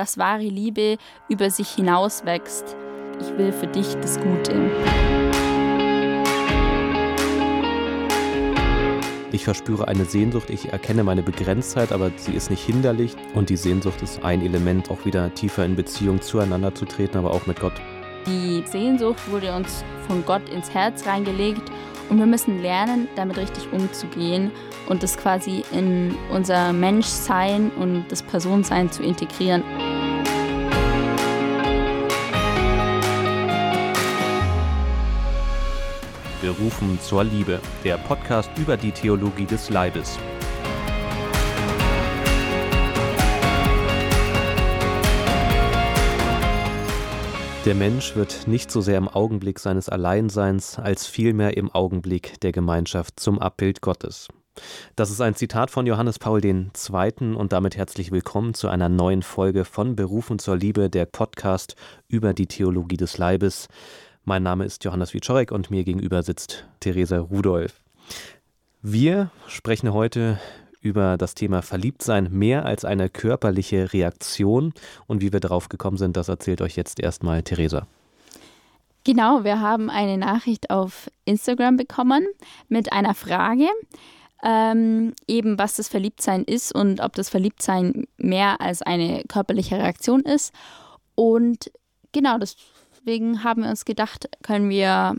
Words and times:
dass 0.00 0.16
wahre 0.16 0.44
Liebe 0.44 0.96
über 1.28 1.50
sich 1.50 1.68
hinaus 1.68 2.24
wächst. 2.24 2.74
Ich 3.20 3.36
will 3.36 3.52
für 3.52 3.66
dich 3.66 3.94
das 3.96 4.18
Gute. 4.18 4.70
Ich 9.30 9.44
verspüre 9.44 9.88
eine 9.88 10.06
Sehnsucht, 10.06 10.48
ich 10.48 10.72
erkenne 10.72 11.04
meine 11.04 11.22
Begrenztheit, 11.22 11.92
aber 11.92 12.10
sie 12.16 12.32
ist 12.32 12.50
nicht 12.50 12.64
hinderlich. 12.64 13.14
Und 13.34 13.50
die 13.50 13.58
Sehnsucht 13.58 14.00
ist 14.00 14.24
ein 14.24 14.40
Element, 14.40 14.90
auch 14.90 15.04
wieder 15.04 15.34
tiefer 15.34 15.66
in 15.66 15.76
Beziehung 15.76 16.22
zueinander 16.22 16.74
zu 16.74 16.86
treten, 16.86 17.18
aber 17.18 17.32
auch 17.32 17.46
mit 17.46 17.60
Gott. 17.60 17.74
Die 18.26 18.64
Sehnsucht 18.66 19.30
wurde 19.30 19.54
uns 19.54 19.84
von 20.08 20.24
Gott 20.24 20.48
ins 20.48 20.72
Herz 20.72 21.06
reingelegt 21.06 21.70
und 22.08 22.18
wir 22.18 22.26
müssen 22.26 22.62
lernen, 22.62 23.06
damit 23.16 23.36
richtig 23.36 23.70
umzugehen 23.70 24.50
und 24.88 25.02
das 25.02 25.16
quasi 25.16 25.62
in 25.72 26.16
unser 26.32 26.72
Menschsein 26.72 27.70
und 27.78 28.06
das 28.08 28.22
Personensein 28.22 28.90
zu 28.90 29.02
integrieren. 29.02 29.62
Berufen 36.50 36.98
zur 37.00 37.22
Liebe, 37.22 37.60
der 37.84 37.96
Podcast 37.96 38.50
über 38.58 38.76
die 38.76 38.90
Theologie 38.90 39.44
des 39.44 39.70
Leibes. 39.70 40.18
Der 47.64 47.76
Mensch 47.76 48.16
wird 48.16 48.48
nicht 48.48 48.72
so 48.72 48.80
sehr 48.80 48.98
im 48.98 49.06
Augenblick 49.06 49.60
seines 49.60 49.88
Alleinseins, 49.88 50.76
als 50.76 51.06
vielmehr 51.06 51.56
im 51.56 51.70
Augenblick 51.70 52.40
der 52.40 52.50
Gemeinschaft 52.50 53.20
zum 53.20 53.38
Abbild 53.38 53.80
Gottes. 53.80 54.26
Das 54.96 55.12
ist 55.12 55.20
ein 55.20 55.36
Zitat 55.36 55.70
von 55.70 55.86
Johannes 55.86 56.18
Paul 56.18 56.44
II. 56.44 57.34
und 57.36 57.52
damit 57.52 57.76
herzlich 57.76 58.10
willkommen 58.10 58.54
zu 58.54 58.66
einer 58.66 58.88
neuen 58.88 59.22
Folge 59.22 59.64
von 59.64 59.94
Berufen 59.94 60.40
zur 60.40 60.56
Liebe, 60.56 60.90
der 60.90 61.06
Podcast 61.06 61.76
über 62.08 62.34
die 62.34 62.48
Theologie 62.48 62.96
des 62.96 63.18
Leibes. 63.18 63.68
Mein 64.30 64.44
Name 64.44 64.64
ist 64.64 64.84
Johannes 64.84 65.12
Wiczorek 65.12 65.50
und 65.50 65.72
mir 65.72 65.82
gegenüber 65.82 66.22
sitzt 66.22 66.64
Theresa 66.78 67.18
Rudolph. 67.18 67.82
Wir 68.80 69.32
sprechen 69.48 69.92
heute 69.92 70.38
über 70.80 71.16
das 71.16 71.34
Thema 71.34 71.62
Verliebtsein 71.62 72.28
mehr 72.30 72.64
als 72.64 72.84
eine 72.84 73.10
körperliche 73.10 73.92
Reaktion 73.92 74.72
und 75.08 75.20
wie 75.20 75.32
wir 75.32 75.40
darauf 75.40 75.68
gekommen 75.68 75.96
sind, 75.96 76.16
das 76.16 76.28
erzählt 76.28 76.60
euch 76.60 76.76
jetzt 76.76 77.00
erstmal 77.00 77.42
Theresa. 77.42 77.88
Genau, 79.02 79.42
wir 79.42 79.60
haben 79.60 79.90
eine 79.90 80.16
Nachricht 80.16 80.70
auf 80.70 81.10
Instagram 81.24 81.76
bekommen 81.76 82.24
mit 82.68 82.92
einer 82.92 83.16
Frage, 83.16 83.66
ähm, 84.44 85.12
eben 85.26 85.58
was 85.58 85.74
das 85.74 85.88
Verliebtsein 85.88 86.44
ist 86.44 86.72
und 86.72 87.00
ob 87.00 87.14
das 87.14 87.30
Verliebtsein 87.30 88.04
mehr 88.16 88.60
als 88.60 88.80
eine 88.80 89.24
körperliche 89.24 89.78
Reaktion 89.78 90.20
ist. 90.20 90.54
Und 91.16 91.72
genau, 92.12 92.38
das 92.38 92.54
Deswegen 93.00 93.44
haben 93.44 93.62
wir 93.62 93.70
uns 93.70 93.84
gedacht, 93.84 94.28
können 94.42 94.68
wir 94.68 95.16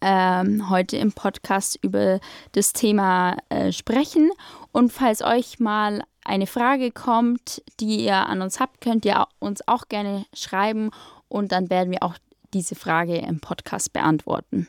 ähm, 0.00 0.70
heute 0.70 0.96
im 0.96 1.12
Podcast 1.12 1.78
über 1.82 2.18
das 2.52 2.72
Thema 2.72 3.36
äh, 3.50 3.72
sprechen. 3.72 4.30
Und 4.72 4.90
falls 4.90 5.22
euch 5.22 5.60
mal 5.60 6.02
eine 6.24 6.46
Frage 6.46 6.90
kommt, 6.90 7.62
die 7.78 8.04
ihr 8.04 8.16
an 8.16 8.40
uns 8.40 8.58
habt, 8.58 8.80
könnt 8.80 9.04
ihr 9.04 9.26
uns 9.38 9.66
auch 9.68 9.88
gerne 9.88 10.24
schreiben 10.32 10.90
und 11.28 11.52
dann 11.52 11.68
werden 11.68 11.90
wir 11.90 12.02
auch 12.02 12.16
diese 12.54 12.74
Frage 12.74 13.16
im 13.16 13.40
Podcast 13.40 13.92
beantworten. 13.92 14.66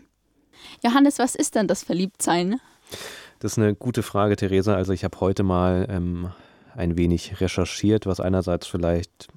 Johannes, 0.84 1.20
was 1.20 1.36
ist 1.36 1.56
denn 1.56 1.68
das 1.68 1.84
Verliebtsein? 1.84 2.60
Das 3.40 3.54
ist 3.54 3.60
eine 3.60 3.76
gute 3.76 4.04
Frage, 4.04 4.36
Theresa. 4.36 4.76
Also 4.76 4.94
ich 4.94 5.04
habe 5.04 5.20
heute 5.20 5.44
mal 5.44 5.88
ähm, 5.90 6.32
ein 6.76 6.98
wenig 6.98 7.40
recherchiert, 7.40 8.06
was 8.06 8.20
einerseits 8.20 8.68
vielleicht 8.68 9.30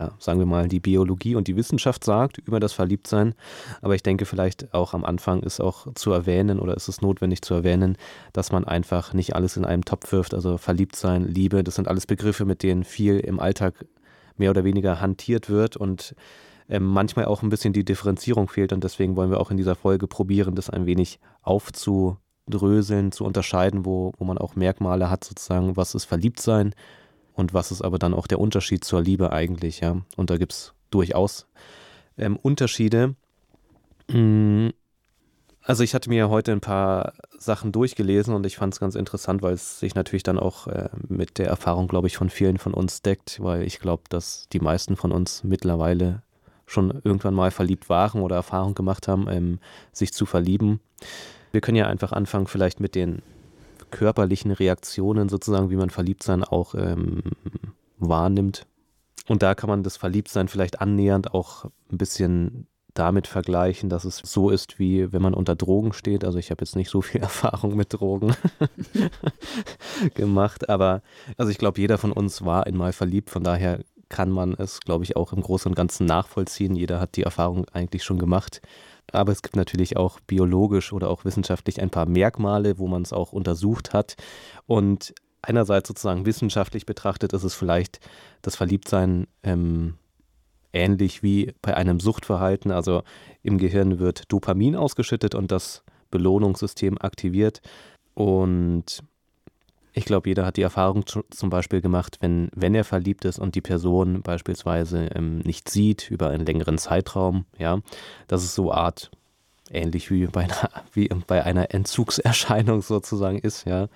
ja, 0.00 0.12
sagen 0.18 0.38
wir 0.38 0.46
mal, 0.46 0.66
die 0.66 0.80
Biologie 0.80 1.34
und 1.34 1.46
die 1.46 1.56
Wissenschaft 1.56 2.04
sagt 2.04 2.38
über 2.38 2.58
das 2.58 2.72
Verliebtsein. 2.72 3.34
Aber 3.82 3.94
ich 3.94 4.02
denke, 4.02 4.24
vielleicht 4.24 4.72
auch 4.72 4.94
am 4.94 5.04
Anfang 5.04 5.42
ist 5.42 5.60
auch 5.60 5.92
zu 5.94 6.10
erwähnen 6.10 6.58
oder 6.58 6.74
ist 6.74 6.88
es 6.88 7.02
notwendig 7.02 7.42
zu 7.42 7.52
erwähnen, 7.52 7.98
dass 8.32 8.50
man 8.50 8.64
einfach 8.64 9.12
nicht 9.12 9.36
alles 9.36 9.58
in 9.58 9.66
einen 9.66 9.82
Topf 9.82 10.10
wirft. 10.12 10.32
Also 10.32 10.56
Verliebtsein, 10.56 11.24
Liebe, 11.24 11.62
das 11.62 11.74
sind 11.74 11.86
alles 11.86 12.06
Begriffe, 12.06 12.46
mit 12.46 12.62
denen 12.62 12.84
viel 12.84 13.20
im 13.20 13.38
Alltag 13.38 13.84
mehr 14.38 14.50
oder 14.50 14.64
weniger 14.64 15.02
hantiert 15.02 15.50
wird 15.50 15.76
und 15.76 16.14
ähm, 16.70 16.84
manchmal 16.84 17.26
auch 17.26 17.42
ein 17.42 17.50
bisschen 17.50 17.74
die 17.74 17.84
Differenzierung 17.84 18.48
fehlt. 18.48 18.72
Und 18.72 18.82
deswegen 18.82 19.16
wollen 19.16 19.30
wir 19.30 19.38
auch 19.38 19.50
in 19.50 19.58
dieser 19.58 19.74
Folge 19.74 20.06
probieren, 20.06 20.54
das 20.54 20.70
ein 20.70 20.86
wenig 20.86 21.20
aufzudröseln, 21.42 23.12
zu 23.12 23.26
unterscheiden, 23.26 23.84
wo, 23.84 24.12
wo 24.16 24.24
man 24.24 24.38
auch 24.38 24.56
Merkmale 24.56 25.10
hat, 25.10 25.24
sozusagen, 25.24 25.76
was 25.76 25.94
ist 25.94 26.06
Verliebtsein 26.06 26.74
und 27.40 27.54
was 27.54 27.72
ist 27.72 27.82
aber 27.82 27.98
dann 27.98 28.14
auch 28.14 28.26
der 28.26 28.38
Unterschied 28.38 28.84
zur 28.84 29.02
Liebe 29.02 29.32
eigentlich, 29.32 29.80
ja. 29.80 29.96
Und 30.16 30.30
da 30.30 30.36
gibt 30.36 30.52
es 30.52 30.74
durchaus 30.90 31.46
ähm, 32.16 32.36
Unterschiede. 32.36 33.16
Mm, 34.08 34.68
also 35.62 35.82
ich 35.82 35.94
hatte 35.94 36.10
mir 36.10 36.28
heute 36.28 36.52
ein 36.52 36.60
paar 36.60 37.14
Sachen 37.38 37.72
durchgelesen 37.72 38.34
und 38.34 38.46
ich 38.46 38.56
fand 38.56 38.74
es 38.74 38.80
ganz 38.80 38.94
interessant, 38.94 39.42
weil 39.42 39.54
es 39.54 39.80
sich 39.80 39.94
natürlich 39.94 40.22
dann 40.22 40.38
auch 40.38 40.66
äh, 40.66 40.88
mit 41.08 41.38
der 41.38 41.48
Erfahrung, 41.48 41.88
glaube 41.88 42.06
ich, 42.06 42.16
von 42.16 42.30
vielen 42.30 42.58
von 42.58 42.74
uns 42.74 43.02
deckt, 43.02 43.42
weil 43.42 43.62
ich 43.62 43.80
glaube, 43.80 44.04
dass 44.08 44.48
die 44.52 44.60
meisten 44.60 44.96
von 44.96 45.10
uns 45.10 45.42
mittlerweile 45.42 46.22
schon 46.66 47.00
irgendwann 47.02 47.34
mal 47.34 47.50
verliebt 47.50 47.88
waren 47.88 48.20
oder 48.20 48.36
Erfahrung 48.36 48.74
gemacht 48.74 49.08
haben, 49.08 49.26
ähm, 49.28 49.58
sich 49.92 50.12
zu 50.12 50.24
verlieben. 50.26 50.80
Wir 51.52 51.60
können 51.60 51.76
ja 51.76 51.88
einfach 51.88 52.12
anfangen, 52.12 52.46
vielleicht 52.46 52.78
mit 52.78 52.94
den 52.94 53.22
körperlichen 53.90 54.50
Reaktionen 54.50 55.28
sozusagen, 55.28 55.70
wie 55.70 55.76
man 55.76 55.90
Verliebtsein 55.90 56.44
auch 56.44 56.74
ähm, 56.74 57.22
wahrnimmt. 57.98 58.66
Und 59.28 59.42
da 59.42 59.54
kann 59.54 59.70
man 59.70 59.82
das 59.82 59.96
Verliebtsein 59.96 60.48
vielleicht 60.48 60.80
annähernd 60.80 61.34
auch 61.34 61.66
ein 61.92 61.98
bisschen 61.98 62.66
damit 62.94 63.26
vergleichen, 63.26 63.88
dass 63.88 64.04
es 64.04 64.16
so 64.18 64.50
ist, 64.50 64.78
wie 64.78 65.12
wenn 65.12 65.22
man 65.22 65.34
unter 65.34 65.54
Drogen 65.54 65.92
steht. 65.92 66.24
Also 66.24 66.38
ich 66.38 66.50
habe 66.50 66.64
jetzt 66.64 66.76
nicht 66.76 66.90
so 66.90 67.02
viel 67.02 67.20
Erfahrung 67.22 67.76
mit 67.76 67.92
Drogen 67.92 68.34
gemacht, 70.14 70.68
aber 70.68 71.02
also 71.36 71.50
ich 71.50 71.58
glaube, 71.58 71.80
jeder 71.80 71.98
von 71.98 72.12
uns 72.12 72.44
war 72.44 72.66
einmal 72.66 72.92
verliebt, 72.92 73.30
von 73.30 73.44
daher 73.44 73.80
kann 74.08 74.30
man 74.30 74.54
es, 74.54 74.80
glaube 74.80 75.04
ich, 75.04 75.16
auch 75.16 75.32
im 75.32 75.40
Großen 75.40 75.70
und 75.70 75.76
Ganzen 75.76 76.04
nachvollziehen. 76.04 76.74
Jeder 76.74 76.98
hat 76.98 77.16
die 77.16 77.22
Erfahrung 77.22 77.66
eigentlich 77.72 78.02
schon 78.02 78.18
gemacht. 78.18 78.60
Aber 79.12 79.32
es 79.32 79.42
gibt 79.42 79.56
natürlich 79.56 79.96
auch 79.96 80.20
biologisch 80.20 80.92
oder 80.92 81.10
auch 81.10 81.24
wissenschaftlich 81.24 81.80
ein 81.80 81.90
paar 81.90 82.06
Merkmale, 82.06 82.78
wo 82.78 82.86
man 82.86 83.02
es 83.02 83.12
auch 83.12 83.32
untersucht 83.32 83.92
hat. 83.92 84.16
Und 84.66 85.14
einerseits 85.42 85.88
sozusagen 85.88 86.26
wissenschaftlich 86.26 86.86
betrachtet 86.86 87.32
ist 87.32 87.44
es 87.44 87.54
vielleicht 87.54 88.00
das 88.42 88.56
Verliebtsein 88.56 89.26
ähm, 89.42 89.94
ähnlich 90.72 91.22
wie 91.22 91.52
bei 91.62 91.76
einem 91.76 92.00
Suchtverhalten. 92.00 92.70
Also 92.70 93.02
im 93.42 93.58
Gehirn 93.58 93.98
wird 93.98 94.30
Dopamin 94.32 94.76
ausgeschüttet 94.76 95.34
und 95.34 95.50
das 95.50 95.82
Belohnungssystem 96.10 96.98
aktiviert. 96.98 97.60
Und 98.14 99.02
ich 99.92 100.04
glaube, 100.04 100.28
jeder 100.28 100.46
hat 100.46 100.56
die 100.56 100.62
Erfahrung 100.62 101.04
zum 101.06 101.50
Beispiel 101.50 101.80
gemacht, 101.80 102.18
wenn, 102.20 102.48
wenn 102.54 102.74
er 102.74 102.84
verliebt 102.84 103.24
ist 103.24 103.38
und 103.38 103.54
die 103.54 103.60
Person 103.60 104.22
beispielsweise 104.22 105.06
ähm, 105.14 105.38
nicht 105.40 105.68
sieht 105.68 106.10
über 106.10 106.28
einen 106.28 106.46
längeren 106.46 106.78
Zeitraum, 106.78 107.44
ja, 107.58 107.80
dass 108.28 108.44
es 108.44 108.54
so 108.54 108.72
Art 108.72 109.10
ähnlich 109.70 110.10
wie 110.10 110.26
bei 110.26 110.42
einer, 110.44 110.70
wie 110.92 111.08
bei 111.26 111.44
einer 111.44 111.72
Entzugserscheinung 111.72 112.82
sozusagen 112.82 113.38
ist, 113.38 113.66
ja, 113.66 113.88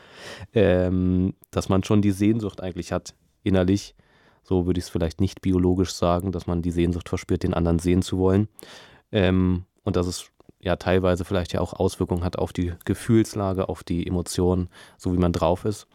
ähm, 0.53 1.35
dass 1.51 1.69
man 1.69 1.85
schon 1.85 2.03
die 2.03 2.13
Sehnsucht 2.13 2.61
eigentlich 2.61 2.93
hat, 2.93 3.15
innerlich, 3.43 3.95
so 4.43 4.67
würde 4.67 4.79
ich 4.79 4.85
es 4.85 4.91
vielleicht 4.91 5.21
nicht 5.21 5.41
biologisch 5.41 5.93
sagen, 5.93 6.33
dass 6.33 6.47
man 6.47 6.63
die 6.63 6.71
Sehnsucht 6.71 7.09
verspürt, 7.09 7.43
den 7.43 7.55
anderen 7.55 7.79
sehen 7.79 8.03
zu 8.03 8.19
wollen. 8.19 8.49
Ähm, 9.11 9.65
und 9.85 9.97
dass 9.97 10.07
es 10.07 10.31
ja 10.65 10.77
teilweise 10.77 11.25
vielleicht 11.25 11.53
ja 11.53 11.61
auch 11.61 11.75
Auswirkungen 11.75 12.25
hat 12.25 12.39
auf 12.39 12.53
die 12.53 12.73
Gefühlslage, 12.85 13.69
auf 13.69 13.85
die 13.85 14.07
Emotionen, 14.07 14.69
so 14.97 15.13
wie 15.13 15.19
man 15.19 15.33
drauf 15.33 15.65
ist. 15.65 15.87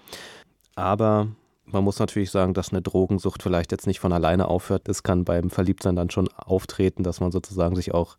Aber 0.76 1.28
man 1.66 1.84
muss 1.84 2.00
natürlich 2.00 2.32
sagen, 2.32 2.54
dass 2.54 2.72
eine 2.72 2.82
Drogensucht 2.82 3.44
vielleicht 3.44 3.72
jetzt 3.72 3.88
nicht 3.88 4.00
von 4.00 4.14
alleine 4.14 4.48
aufhört. 4.48 4.88
Es 4.88 5.04
kann 5.04 5.26
beim 5.26 5.50
Verliebtsein 5.50 5.96
dann 5.96 6.10
schon 6.10 6.30
auftreten, 6.30 7.04
dass 7.04 7.20
man 7.20 7.32
sozusagen 7.32 7.76
sich 7.76 7.94
auch, 7.94 8.18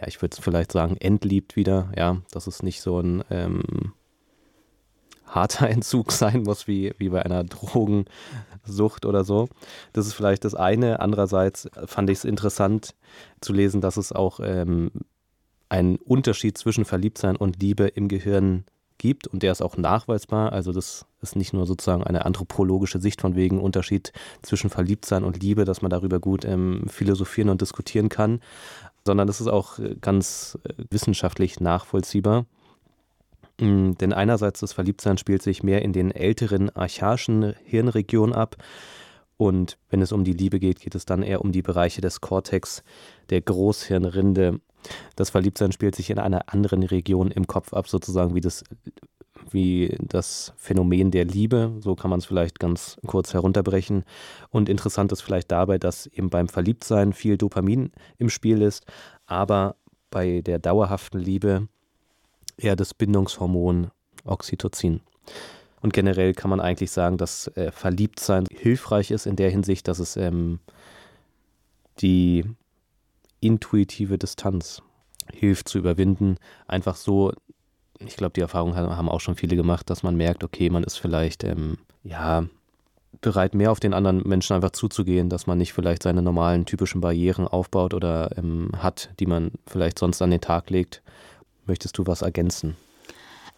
ja, 0.00 0.06
ich 0.06 0.22
würde 0.22 0.34
es 0.36 0.42
vielleicht 0.42 0.72
sagen, 0.72 0.96
entliebt 0.96 1.56
wieder. 1.56 1.92
Ja, 1.96 2.18
dass 2.30 2.46
es 2.46 2.62
nicht 2.62 2.80
so 2.80 3.00
ein 3.00 3.24
ähm, 3.30 3.92
harter 5.26 5.68
Entzug 5.70 6.12
sein 6.12 6.44
muss 6.44 6.68
wie, 6.68 6.94
wie 6.98 7.08
bei 7.08 7.24
einer 7.24 7.44
Drogensucht 7.44 9.06
oder 9.06 9.24
so. 9.24 9.48
Das 9.92 10.06
ist 10.06 10.14
vielleicht 10.14 10.44
das 10.44 10.54
eine. 10.54 11.00
Andererseits 11.00 11.68
fand 11.86 12.10
ich 12.10 12.18
es 12.18 12.24
interessant 12.24 12.94
zu 13.40 13.52
lesen, 13.52 13.80
dass 13.80 13.96
es 13.96 14.12
auch 14.12 14.40
ähm, 14.40 14.90
einen 15.74 15.96
Unterschied 15.96 16.56
zwischen 16.56 16.84
Verliebtsein 16.84 17.34
und 17.34 17.60
Liebe 17.60 17.88
im 17.88 18.06
Gehirn 18.06 18.64
gibt 18.98 19.26
und 19.26 19.42
der 19.42 19.50
ist 19.50 19.60
auch 19.60 19.76
nachweisbar. 19.76 20.52
Also 20.52 20.70
das 20.70 21.04
ist 21.20 21.34
nicht 21.34 21.52
nur 21.52 21.66
sozusagen 21.66 22.04
eine 22.04 22.24
anthropologische 22.24 23.00
Sicht 23.00 23.20
von 23.20 23.34
wegen 23.34 23.60
Unterschied 23.60 24.12
zwischen 24.42 24.70
Verliebtsein 24.70 25.24
und 25.24 25.42
Liebe, 25.42 25.64
dass 25.64 25.82
man 25.82 25.90
darüber 25.90 26.20
gut 26.20 26.44
ähm, 26.44 26.84
philosophieren 26.86 27.48
und 27.48 27.60
diskutieren 27.60 28.08
kann, 28.08 28.40
sondern 29.04 29.26
das 29.26 29.40
ist 29.40 29.48
auch 29.48 29.80
äh, 29.80 29.96
ganz 30.00 30.56
äh, 30.62 30.74
wissenschaftlich 30.90 31.58
nachvollziehbar. 31.58 32.46
Mhm, 33.60 33.98
denn 33.98 34.12
einerseits 34.12 34.60
das 34.60 34.72
Verliebtsein 34.72 35.18
spielt 35.18 35.42
sich 35.42 35.64
mehr 35.64 35.82
in 35.82 35.92
den 35.92 36.12
älteren 36.12 36.70
archaischen 36.70 37.54
Hirnregionen 37.64 38.32
ab 38.32 38.56
Und 39.36 39.76
wenn 39.90 40.02
es 40.02 40.12
um 40.12 40.22
die 40.22 40.32
Liebe 40.32 40.60
geht, 40.60 40.78
geht 40.78 40.94
es 40.94 41.04
dann 41.04 41.24
eher 41.24 41.40
um 41.40 41.50
die 41.50 41.62
Bereiche 41.62 42.00
des 42.00 42.20
Kortex, 42.20 42.84
der 43.30 43.40
Großhirnrinde. 43.40 44.60
Das 45.16 45.30
Verliebtsein 45.30 45.72
spielt 45.72 45.94
sich 45.94 46.10
in 46.10 46.18
einer 46.18 46.52
anderen 46.52 46.82
Region 46.82 47.30
im 47.30 47.46
Kopf 47.46 47.72
ab, 47.72 47.88
sozusagen 47.88 48.34
wie 48.34 48.40
das, 48.40 48.64
wie 49.50 49.96
das 50.00 50.52
Phänomen 50.56 51.10
der 51.10 51.24
Liebe. 51.24 51.72
So 51.80 51.94
kann 51.94 52.10
man 52.10 52.18
es 52.18 52.26
vielleicht 52.26 52.58
ganz 52.58 52.96
kurz 53.06 53.34
herunterbrechen. 53.34 54.04
Und 54.50 54.68
interessant 54.68 55.12
ist 55.12 55.22
vielleicht 55.22 55.50
dabei, 55.50 55.78
dass 55.78 56.06
eben 56.06 56.30
beim 56.30 56.48
Verliebtsein 56.48 57.12
viel 57.12 57.36
Dopamin 57.36 57.92
im 58.18 58.28
Spiel 58.28 58.62
ist, 58.62 58.84
aber 59.26 59.76
bei 60.10 60.40
der 60.42 60.58
dauerhaften 60.58 61.18
Liebe 61.18 61.68
eher 62.56 62.76
das 62.76 62.94
Bindungshormon 62.94 63.90
Oxytocin. 64.24 65.00
Und 65.80 65.92
generell 65.92 66.32
kann 66.32 66.48
man 66.50 66.60
eigentlich 66.60 66.90
sagen, 66.90 67.18
dass 67.18 67.48
äh, 67.56 67.70
Verliebtsein 67.70 68.46
hilfreich 68.50 69.10
ist 69.10 69.26
in 69.26 69.36
der 69.36 69.50
Hinsicht, 69.50 69.86
dass 69.86 69.98
es 69.98 70.16
ähm, 70.16 70.60
die 72.00 72.44
intuitive 73.44 74.18
Distanz 74.18 74.82
hilft 75.32 75.68
zu 75.68 75.78
überwinden. 75.78 76.36
Einfach 76.66 76.96
so, 76.96 77.32
ich 77.98 78.16
glaube, 78.16 78.32
die 78.32 78.40
Erfahrung 78.40 78.76
haben 78.76 79.08
auch 79.08 79.20
schon 79.20 79.36
viele 79.36 79.56
gemacht, 79.56 79.90
dass 79.90 80.02
man 80.02 80.16
merkt, 80.16 80.44
okay, 80.44 80.70
man 80.70 80.84
ist 80.84 80.96
vielleicht, 80.96 81.44
ähm, 81.44 81.78
ja, 82.02 82.46
bereit, 83.20 83.54
mehr 83.54 83.72
auf 83.72 83.80
den 83.80 83.94
anderen 83.94 84.22
Menschen 84.28 84.54
einfach 84.54 84.72
zuzugehen, 84.72 85.28
dass 85.30 85.46
man 85.46 85.58
nicht 85.58 85.72
vielleicht 85.72 86.02
seine 86.02 86.20
normalen 86.20 86.66
typischen 86.66 87.00
Barrieren 87.00 87.48
aufbaut 87.48 87.94
oder 87.94 88.36
ähm, 88.36 88.70
hat, 88.76 89.10
die 89.18 89.26
man 89.26 89.52
vielleicht 89.66 89.98
sonst 89.98 90.20
an 90.20 90.30
den 90.30 90.40
Tag 90.40 90.70
legt. 90.70 91.02
Möchtest 91.64 91.96
du 91.96 92.06
was 92.06 92.22
ergänzen? 92.22 92.76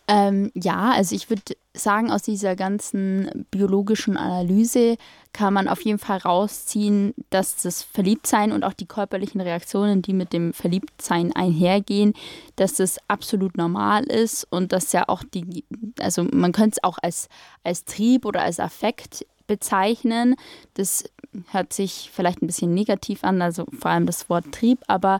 Ähm, 0.08 0.52
ja, 0.54 0.92
also 0.92 1.16
ich 1.16 1.30
würde 1.30 1.42
sagen, 1.74 2.12
aus 2.12 2.22
dieser 2.22 2.54
ganzen 2.54 3.46
biologischen 3.50 4.16
Analyse 4.16 4.96
kann 5.32 5.52
man 5.52 5.66
auf 5.66 5.82
jeden 5.82 5.98
Fall 5.98 6.18
rausziehen, 6.18 7.12
dass 7.30 7.56
das 7.62 7.82
Verliebtsein 7.82 8.52
und 8.52 8.62
auch 8.62 8.72
die 8.72 8.86
körperlichen 8.86 9.40
Reaktionen, 9.40 10.02
die 10.02 10.12
mit 10.12 10.32
dem 10.32 10.52
Verliebtsein 10.52 11.34
einhergehen, 11.34 12.14
dass 12.54 12.74
das 12.74 12.98
absolut 13.08 13.56
normal 13.56 14.04
ist 14.04 14.46
und 14.50 14.72
dass 14.72 14.92
ja 14.92 15.08
auch 15.08 15.24
die, 15.24 15.64
also 15.98 16.24
man 16.32 16.52
könnte 16.52 16.76
es 16.76 16.84
auch 16.84 16.98
als, 17.02 17.28
als 17.64 17.84
Trieb 17.84 18.24
oder 18.26 18.42
als 18.42 18.60
Affekt 18.60 19.26
bezeichnen. 19.48 20.36
Das 20.74 21.04
hört 21.50 21.72
sich 21.72 22.10
vielleicht 22.12 22.42
ein 22.42 22.46
bisschen 22.46 22.72
negativ 22.72 23.24
an, 23.24 23.42
also 23.42 23.66
vor 23.78 23.90
allem 23.90 24.06
das 24.06 24.30
Wort 24.30 24.52
Trieb, 24.52 24.78
aber 24.86 25.18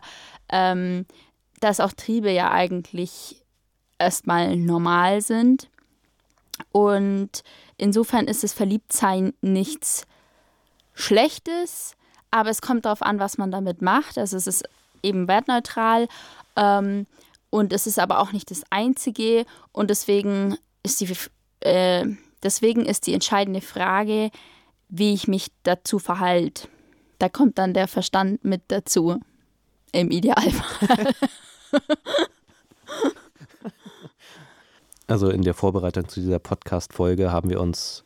ähm, 0.49 1.05
dass 1.59 1.79
auch 1.81 1.91
Triebe 1.91 2.31
ja 2.31 2.51
eigentlich 2.51 3.43
erstmal 3.99 4.55
normal 4.55 5.21
sind. 5.21 5.69
Und 6.71 7.43
insofern 7.77 8.27
ist 8.27 8.43
das 8.43 8.53
Verliebtsein 8.53 9.33
nichts 9.41 10.07
Schlechtes, 10.93 11.95
aber 12.31 12.49
es 12.49 12.61
kommt 12.61 12.85
darauf 12.85 13.01
an, 13.01 13.19
was 13.19 13.37
man 13.37 13.51
damit 13.51 13.81
macht. 13.81 14.17
Also 14.17 14.37
es 14.37 14.47
ist 14.47 14.63
eben 15.03 15.27
wertneutral 15.27 16.07
ähm, 16.55 17.05
und 17.49 17.73
es 17.73 17.85
ist 17.85 17.99
aber 17.99 18.19
auch 18.19 18.31
nicht 18.31 18.49
das 18.49 18.63
Einzige 18.71 19.45
und 19.71 19.89
deswegen 19.89 20.57
ist 20.83 21.01
die 21.01 21.15
äh, 21.59 22.07
Deswegen 22.43 22.85
ist 22.85 23.07
die 23.07 23.13
entscheidende 23.13 23.61
Frage, 23.61 24.31
wie 24.89 25.13
ich 25.13 25.27
mich 25.27 25.51
dazu 25.63 25.99
verhalte. 25.99 26.67
Da 27.19 27.29
kommt 27.29 27.57
dann 27.57 27.73
der 27.73 27.87
Verstand 27.87 28.45
mit 28.45 28.61
dazu. 28.67 29.19
Im 29.91 30.11
Idealfall. 30.11 31.13
Also 35.07 35.29
in 35.29 35.41
der 35.41 35.53
Vorbereitung 35.53 36.09
zu 36.09 36.19
dieser 36.19 36.39
Podcast-Folge 36.39 37.31
haben 37.31 37.49
wir 37.49 37.61
uns 37.61 38.03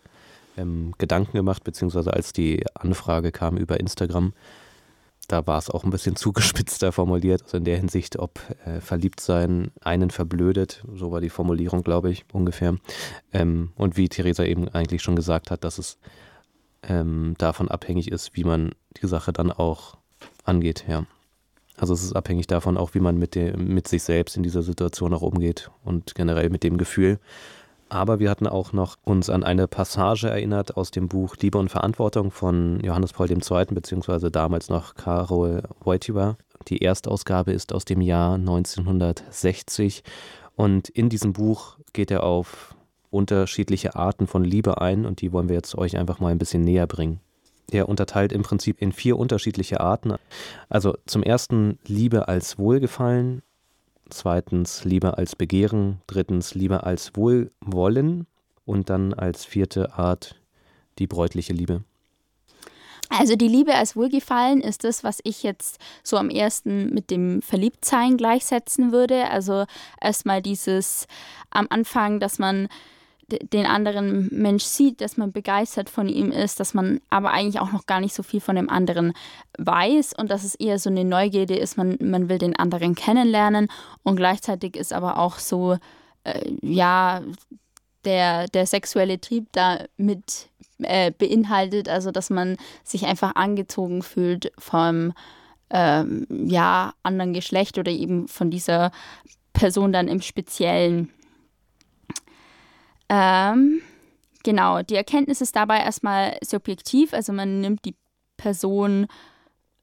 ähm, 0.56 0.94
Gedanken 1.00 1.36
gemacht, 1.36 1.63
beziehungsweise 1.63 2.13
als 2.13 2.31
die 2.31 2.63
Anfrage 2.75 3.31
kam 3.31 3.57
über 3.57 3.80
Instagram, 3.80 4.33
da 5.27 5.45
war 5.48 5.57
es 5.57 5.69
auch 5.69 5.83
ein 5.83 5.89
bisschen 5.89 6.15
zugespitzter 6.18 6.92
formuliert, 6.92 7.44
also 7.44 7.57
in 7.57 7.63
der 7.63 7.77
Hinsicht, 7.77 8.19
ob 8.19 8.39
äh, 8.65 8.81
Verliebtsein 8.81 9.71
einen 9.81 10.12
verblödet, 10.12 10.83
so 10.94 11.12
war 11.12 11.21
die 11.21 11.30
Formulierung, 11.30 11.81
glaube 11.83 12.12
ich, 12.12 12.25
ungefähr. 12.31 12.77
Ähm, 13.33 13.71
und 13.75 13.98
wie 13.98 14.09
Theresa 14.09 14.44
eben 14.44 14.68
eigentlich 14.69 15.01
schon 15.01 15.15
gesagt 15.15 15.50
hat, 15.50 15.63
dass 15.63 15.80
es 15.80 15.98
ähm, 16.83 17.36
davon 17.38 17.69
abhängig 17.69 18.12
ist, 18.12 18.36
wie 18.36 18.44
man 18.44 18.71
die 19.01 19.07
Sache 19.07 19.33
dann 19.33 19.51
auch 19.51 19.98
angeht, 20.44 20.86
ja. 20.88 21.06
Also 21.77 21.94
es 21.94 22.03
ist 22.03 22.15
abhängig 22.15 22.47
davon 22.47 22.77
auch, 22.77 22.94
wie 22.94 23.00
man 23.00 23.18
mit, 23.18 23.35
dem, 23.35 23.73
mit 23.73 23.88
sich 23.88 24.03
selbst 24.03 24.38
in 24.38 24.44
dieser 24.44 24.62
Situation 24.62 25.13
auch 25.13 25.21
umgeht 25.21 25.71
und 25.83 26.15
generell 26.15 26.50
mit 26.50 26.63
dem 26.63 26.77
Gefühl. 26.77 27.19
Aber 27.89 28.19
wir 28.19 28.29
hatten 28.29 28.47
auch 28.47 28.71
noch 28.71 28.97
uns 29.03 29.29
an 29.29 29.44
eine 29.44 29.68
Passage 29.68 30.29
erinnert 30.29 30.77
aus 30.77 30.91
dem 30.91 31.09
Buch 31.09 31.35
Liebe 31.41 31.57
und 31.57 31.69
Verantwortung 31.69 32.31
von 32.31 32.79
Johannes 32.81 33.12
Paul 33.12 33.29
II. 33.29 33.65
beziehungsweise 33.71 34.31
damals 34.31 34.69
noch 34.69 34.95
Karol 34.95 35.63
Wojtyła. 35.83 36.38
Die 36.69 36.81
Erstausgabe 36.81 37.51
ist 37.51 37.74
aus 37.74 37.83
dem 37.83 38.00
Jahr 38.00 38.35
1960 38.35 40.03
und 40.56 40.88
in 40.88 41.09
diesem 41.09 41.33
Buch 41.33 41.77
geht 41.91 42.12
er 42.12 42.24
auf 42.24 42.75
unterschiedliche 43.09 43.95
Arten 43.95 44.25
von 44.27 44.44
Liebe 44.44 44.79
ein 44.79 45.06
und 45.06 45.21
die 45.21 45.33
wollen 45.33 45.50
wir 45.50 45.56
jetzt 45.56 45.77
euch 45.77 45.97
einfach 45.97 46.19
mal 46.19 46.29
ein 46.29 46.38
bisschen 46.38 46.62
näher 46.62 46.88
bringen. 46.88 47.19
Er 47.71 47.88
unterteilt 47.89 48.33
im 48.33 48.44
Prinzip 48.44 48.81
in 48.81 48.91
vier 48.91 49.18
unterschiedliche 49.18 49.79
Arten. 49.79 50.15
Also 50.69 50.95
zum 51.06 51.23
ersten 51.23 51.79
Liebe 51.88 52.27
als 52.27 52.59
Wohlgefallen, 52.59 53.41
zweitens 54.09 54.83
Liebe 54.83 55.18
als 55.18 55.35
Begehren, 55.35 56.01
drittens 56.06 56.53
Liebe 56.53 56.83
als 56.83 57.15
Wohlwollen 57.15 58.27
und 58.65 58.89
dann 58.89 59.13
als 59.13 59.45
vierte 59.45 59.94
Art 59.94 60.35
die 61.00 61.07
bräutliche 61.07 61.53
Liebe. 61.53 61.83
Also 63.09 63.35
die 63.35 63.47
Liebe 63.47 63.75
als 63.75 63.95
Wohlgefallen 63.95 64.62
ist 64.62 64.85
das, 64.85 65.03
was 65.03 65.19
ich 65.24 65.44
jetzt 65.44 65.79
so 66.01 66.15
am 66.17 66.29
ersten 66.29 66.94
mit 66.94 67.09
dem 67.09 67.41
Verliebtsein 67.41 68.15
gleichsetzen 68.15 68.94
würde. 68.94 69.29
Also 69.29 69.65
erstmal 70.00 70.41
dieses 70.41 71.07
am 71.50 71.67
Anfang, 71.69 72.21
dass 72.21 72.39
man 72.39 72.69
den 73.31 73.66
anderen 73.66 74.30
Mensch 74.31 74.63
sieht, 74.63 75.01
dass 75.01 75.18
man 75.18 75.31
begeistert 75.31 75.89
von 75.89 76.07
ihm 76.07 76.31
ist, 76.31 76.60
dass 76.60 76.74
man 76.74 77.01
aber 77.10 77.31
eigentlich 77.31 77.60
auch 77.60 77.72
noch 77.72 77.86
gar 77.86 78.00
nicht 78.00 78.13
so 78.13 78.24
viel 78.24 78.42
von 78.42 78.56
dem 78.56 78.69
anderen 78.69 79.13
weiß 79.57 80.13
und 80.18 80.31
dass 80.31 80.44
es 80.44 80.56
eher 80.56 80.80
so 80.80 80.89
eine 80.89 81.06
Neugierde 81.06 81.56
ist, 81.56 81.78
man, 81.78 81.98
man 82.01 82.30
will 82.30 82.38
den 82.38 82.56
anderen 82.56 82.95
kennenlernen 82.95 83.68
und 84.04 84.16
gleichzeitig 84.16 84.75
ist 84.75 84.94
aber 84.94 85.18
auch 85.18 85.39
so, 85.39 85.78
äh, 86.24 86.51
ja, 86.62 87.22
der, 88.06 88.48
der 88.48 88.66
sexuelle 88.66 89.19
Trieb 89.19 89.48
da 89.51 89.86
mit 89.98 90.50
äh, 90.80 91.12
beinhaltet, 91.12 91.89
also 91.89 92.12
dass 92.12 92.30
man 92.30 92.57
sich 92.84 93.06
einfach 93.06 93.36
angezogen 93.36 94.01
fühlt 94.01 94.51
vom 94.57 95.13
ähm, 95.70 96.27
ja, 96.29 96.94
anderen 97.03 97.34
Geschlecht 97.34 97.77
oder 97.77 97.91
eben 97.91 98.27
von 98.27 98.51
dieser 98.51 98.91
Person 99.53 99.94
dann 99.94 100.08
im 100.08 100.22
Speziellen. 100.22 101.10
Ähm, 103.13 103.82
genau, 104.41 104.84
die 104.84 104.96
Erkenntnis 104.96 105.41
ist 105.41 105.58
dabei 105.58 105.80
erstmal 105.80 106.38
subjektiv, 106.41 107.13
also 107.13 107.34
man 107.34 107.60
nimmt 107.60 107.84
die 107.84 107.96
Person 108.38 109.08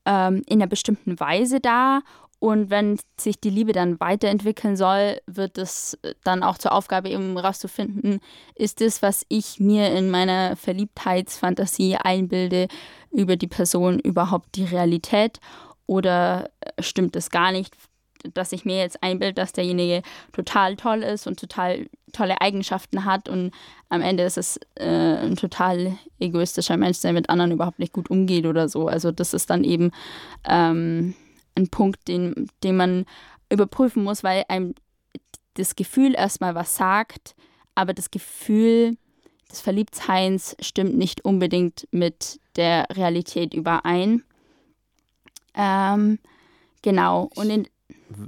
ähm, 0.07 0.43
in 0.47 0.63
einer 0.63 0.67
bestimmten 0.67 1.21
Weise 1.21 1.61
dar 1.61 2.03
und 2.41 2.71
wenn 2.71 2.99
sich 3.21 3.39
die 3.39 3.51
Liebe 3.51 3.73
dann 3.73 4.01
weiterentwickeln 4.01 4.79
soll, 4.79 5.21
wird 5.27 5.59
es 5.59 5.99
dann 6.25 6.43
auch 6.43 6.57
zur 6.57 6.73
Aufgabe 6.73 7.11
eben 7.11 7.37
herauszufinden, 7.37 8.21
ist 8.55 8.81
das, 8.81 9.03
was 9.03 9.27
ich 9.29 9.61
mir 9.61 9.93
in 9.93 10.11
meiner 10.11 10.57
Verliebtheitsfantasie 10.57 11.97
einbilde, 11.97 12.69
über 13.11 13.37
die 13.37 13.47
Person 13.47 13.99
überhaupt 13.99 14.57
die 14.57 14.65
Realität 14.65 15.39
oder 15.87 16.49
stimmt 16.79 17.15
es 17.15 17.29
gar 17.29 17.53
nicht? 17.53 17.77
Dass 18.35 18.53
ich 18.53 18.65
mir 18.65 18.79
jetzt 18.79 19.03
einbilde, 19.03 19.35
dass 19.35 19.53
derjenige 19.53 20.03
total 20.33 20.77
toll 20.77 21.03
ist 21.03 21.27
und 21.27 21.39
total 21.39 21.87
tolle 22.13 22.41
Eigenschaften 22.41 23.05
hat 23.05 23.29
und 23.29 23.53
am 23.89 24.01
Ende 24.01 24.23
ist 24.23 24.39
es 24.39 24.59
äh, 24.77 25.17
ein 25.17 25.37
total 25.37 25.99
egoistischer 26.19 26.77
Mensch, 26.77 27.01
der 27.01 27.13
mit 27.13 27.31
anderen 27.31 27.53
überhaupt 27.53 27.79
nicht 27.79 27.93
gut 27.93 28.11
umgeht 28.11 28.47
oder 28.47 28.69
so. 28.69 28.89
Also 28.89 29.13
das 29.13 29.35
ist 29.35 29.51
dann 29.51 29.65
eben 29.65 29.91
ähm, 30.49 31.15
ein 31.55 31.69
Punkt, 31.69 32.09
den, 32.09 32.49
den 32.63 32.77
man 32.77 33.05
überprüfen 33.51 34.05
muss, 34.05 34.23
weil 34.23 34.45
einem 34.49 34.75
das 35.55 35.77
Gefühl 35.77 36.15
erstmal 36.15 36.55
was 36.55 36.77
sagt, 36.77 37.35
aber 37.75 37.95
das 37.95 38.11
Gefühl 38.11 38.97
des 39.51 39.61
Verliebtseins 39.61 40.57
stimmt 40.61 40.97
nicht 40.97 41.25
unbedingt 41.25 41.89
mit 41.91 42.41
der 42.57 42.87
Realität 42.91 43.55
überein. 43.55 44.23
Ähm, 45.55 46.19
genau. 46.83 47.31
Und 47.35 47.51
in, 47.51 47.69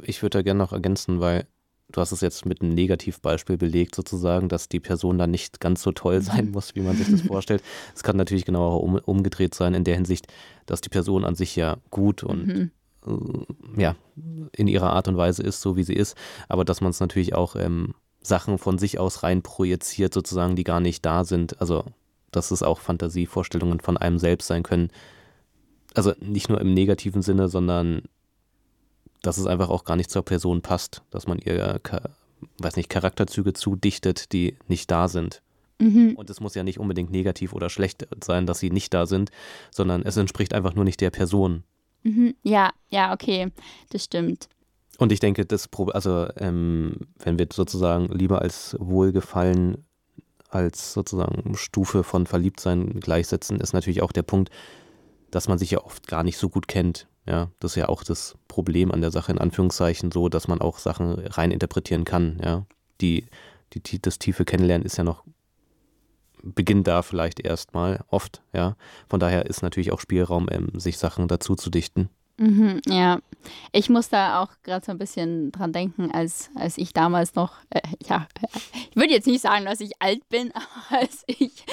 ich 0.03 0.23
würde 0.23 0.39
da 0.39 0.43
gerne 0.43 0.59
noch 0.59 0.73
ergänzen, 0.73 1.21
weil 1.21 1.47
du 1.91 2.01
hast 2.01 2.13
es 2.13 2.21
jetzt 2.21 2.47
mit 2.47 2.61
einem 2.61 2.75
Negativbeispiel 2.75 3.57
belegt, 3.57 3.95
sozusagen, 3.95 4.49
dass 4.49 4.69
die 4.69 4.81
Person 4.81 5.19
dann 5.19 5.31
nicht 5.31 5.61
ganz 5.61 5.83
so 5.83 5.93
toll 5.93 6.21
sein 6.23 6.51
muss, 6.51 6.75
wie 6.75 6.81
man 6.81 6.97
sich 6.97 7.11
das 7.11 7.23
vorstellt. 7.23 7.63
Es 7.95 8.03
kann 8.03 8.17
natürlich 8.17 8.45
genau 8.45 8.67
auch 8.67 8.81
um, 8.81 8.97
umgedreht 8.97 9.55
sein, 9.55 9.75
in 9.75 9.85
der 9.85 9.97
Hinsicht, 9.97 10.27
dass 10.67 10.81
die 10.81 10.89
Person 10.89 11.25
an 11.25 11.35
sich 11.35 11.57
ja 11.57 11.79
gut 11.91 12.23
und 12.23 12.47
mhm. 12.47 12.71
äh, 13.07 13.83
ja, 13.83 13.97
in 14.57 14.69
ihrer 14.69 14.93
Art 14.93 15.09
und 15.09 15.17
Weise 15.17 15.43
ist, 15.43 15.61
so 15.61 15.77
wie 15.77 15.85
sie 15.85 15.95
ist, 15.95 16.17
aber 16.49 16.65
dass 16.65 16.81
man 16.81 16.91
es 16.91 17.01
natürlich 17.01 17.35
auch 17.35 17.57
ähm, 17.57 17.95
Sachen 18.23 18.59
von 18.59 18.79
sich 18.79 18.99
aus 18.99 19.23
rein 19.23 19.43
projiziert, 19.43 20.13
sozusagen, 20.13 20.55
die 20.55 20.65
gar 20.65 20.81
nicht 20.81 21.05
da 21.07 21.25
sind. 21.25 21.61
Also 21.61 21.85
dass 22.31 22.51
es 22.51 22.63
auch 22.63 22.81
Fantasievorstellungen 22.81 23.81
von 23.81 23.97
einem 23.97 24.19
selbst 24.19 24.47
sein 24.47 24.63
können. 24.63 24.91
Also 25.95 26.13
nicht 26.21 26.49
nur 26.49 26.61
im 26.61 26.73
negativen 26.73 27.23
Sinne, 27.23 27.49
sondern 27.49 28.03
dass 29.23 29.39
es 29.39 29.47
einfach 29.47 29.69
auch 29.69 29.85
gar 29.85 29.97
nicht 29.97 30.11
zur 30.11 30.25
Person 30.25 30.63
passt, 30.63 31.03
dass 31.11 31.27
man 31.27 31.39
ihr, 31.39 31.81
weiß 32.59 32.77
nicht, 32.77 32.89
Charakterzüge 32.89 33.53
zudichtet, 33.53 34.33
die 34.33 34.57
nicht 34.69 34.91
da 34.91 35.09
sind. 35.09 35.43
Mhm. 35.79 36.15
Und 36.17 36.29
es 36.31 36.41
muss 36.41 36.55
ja 36.55 36.63
nicht 36.63 36.79
unbedingt 36.79 37.11
negativ 37.11 37.53
oder 37.53 37.71
schlecht 37.71 38.07
sein, 38.23 38.47
dass 38.47 38.59
sie 38.59 38.71
nicht 38.71 38.93
da 38.93 39.07
sind, 39.07 39.31
sondern 39.71 40.03
es 40.03 40.17
entspricht 40.17 40.55
einfach 40.55 40.75
nur 40.75 40.85
nicht 40.85 41.01
der 41.01 41.11
Person. 41.11 41.65
Mhm. 42.03 42.35
Ja, 42.43 42.71
ja, 42.91 43.13
okay, 43.13 43.51
das 43.91 44.05
stimmt. 44.05 44.49
Und 44.99 45.13
ich 45.13 45.21
denke, 45.21 45.47
das, 45.47 45.69
also 45.93 46.29
ähm, 46.37 46.97
wenn 47.19 47.39
wir 47.39 47.49
sozusagen 47.51 48.09
lieber 48.09 48.43
als 48.43 48.77
Wohlgefallen 48.79 49.85
als 50.51 50.93
sozusagen 50.93 51.57
Stufe 51.57 52.03
von 52.05 52.27
Verliebtsein 52.27 53.01
gleichsetzen, 53.01 53.61
ist 53.61 53.73
natürlich 53.73 54.03
auch 54.03 54.13
der 54.13 54.23
Punkt, 54.23 54.51
dass 55.31 55.49
man 55.49 55.59
sich 55.59 55.71
ja 55.71 55.83
oft 55.83 56.09
gar 56.09 56.25
nicht 56.25 56.37
so 56.37 56.49
gut 56.49 56.69
kennt. 56.69 57.07
Ja, 57.27 57.51
das 57.61 57.73
ist 57.73 57.77
ja 57.77 57.89
auch 57.89 58.03
das 58.03 58.37
Problem 58.49 58.91
an 58.91 59.01
der 59.01 59.11
Sache, 59.11 59.33
in 59.33 59.39
Anführungszeichen, 59.39 60.11
so, 60.11 60.29
dass 60.29 60.49
man 60.49 60.61
auch 60.61 60.79
Sachen 60.79 61.19
rein 61.19 61.51
interpretieren 61.51 62.05
kann. 62.05 62.41
Ja, 62.43 62.67
die, 63.01 63.27
die, 63.73 64.01
das 64.01 64.19
tiefe 64.19 64.45
Kennenlernen 64.45 64.87
ist 64.87 64.97
ja 64.97 65.05
noch 65.05 65.25
beginnt 66.43 66.87
da 66.87 67.03
vielleicht 67.03 67.41
erstmal 67.41 68.05
oft, 68.09 68.43
ja. 68.53 68.77
Von 69.09 69.21
daher 69.21 69.47
ist 69.47 69.63
natürlich 69.63 69.93
auch 69.93 70.01
Spielraum, 70.01 70.49
ähm, 70.51 70.71
sich 70.75 70.99
Sachen 70.99 71.29
dazu 71.29 71.55
zu 71.55 71.71
dichten. 71.71 72.09
Mhm, 72.41 72.81
ja, 72.87 73.21
ich 73.71 73.91
muss 73.91 74.09
da 74.09 74.43
auch 74.43 74.49
gerade 74.63 74.85
so 74.85 74.93
ein 74.93 74.97
bisschen 74.97 75.53
dran 75.53 75.75
denken, 75.75 76.11
als, 76.11 76.49
als 76.55 76.79
ich 76.79 76.95
damals 76.95 77.35
noch, 77.35 77.53
äh, 77.69 77.83
ja, 78.09 78.27
ich 78.89 78.97
würde 78.97 79.13
jetzt 79.13 79.27
nicht 79.27 79.43
sagen, 79.43 79.67
dass 79.67 79.81
ich 79.81 79.93
alt 80.01 80.27
bin, 80.31 80.51
aber 80.55 81.03
als 81.03 81.23
ich 81.27 81.67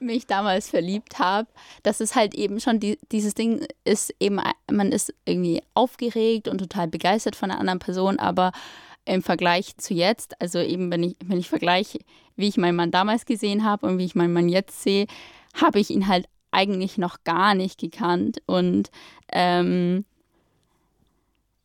mich 0.00 0.26
damals 0.26 0.70
verliebt 0.70 1.18
habe, 1.18 1.48
dass 1.82 2.00
es 2.00 2.14
halt 2.14 2.34
eben 2.34 2.60
schon 2.60 2.80
die, 2.80 2.98
dieses 3.12 3.34
Ding 3.34 3.66
ist, 3.84 4.14
eben, 4.18 4.40
man 4.70 4.90
ist 4.90 5.12
irgendwie 5.26 5.62
aufgeregt 5.74 6.48
und 6.48 6.58
total 6.58 6.88
begeistert 6.88 7.36
von 7.36 7.50
einer 7.50 7.60
anderen 7.60 7.78
Person, 7.78 8.18
aber 8.18 8.52
im 9.04 9.22
Vergleich 9.22 9.76
zu 9.76 9.92
jetzt, 9.92 10.40
also 10.40 10.60
eben 10.60 10.90
wenn 10.90 11.02
ich, 11.02 11.16
wenn 11.22 11.38
ich 11.38 11.50
vergleiche, 11.50 11.98
wie 12.36 12.48
ich 12.48 12.56
meinen 12.56 12.76
Mann 12.76 12.90
damals 12.90 13.26
gesehen 13.26 13.64
habe 13.64 13.86
und 13.86 13.98
wie 13.98 14.06
ich 14.06 14.14
meinen 14.14 14.32
Mann 14.32 14.48
jetzt 14.48 14.82
sehe, 14.82 15.08
habe 15.60 15.78
ich 15.78 15.90
ihn 15.90 16.08
halt 16.08 16.26
eigentlich 16.50 16.98
noch 16.98 17.24
gar 17.24 17.54
nicht 17.54 17.78
gekannt. 17.78 18.42
Und 18.46 18.90
ähm, 19.32 20.04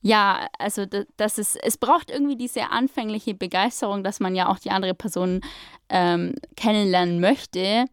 ja, 0.01 0.47
also 0.57 0.85
das 1.17 1.37
ist, 1.37 1.57
es 1.63 1.77
braucht 1.77 2.09
irgendwie 2.09 2.35
diese 2.35 2.69
anfängliche 2.71 3.35
Begeisterung, 3.35 4.03
dass 4.03 4.19
man 4.19 4.35
ja 4.35 4.49
auch 4.49 4.59
die 4.59 4.71
andere 4.71 4.95
Person 4.95 5.41
ähm, 5.89 6.33
kennenlernen 6.55 7.19
möchte. 7.19 7.85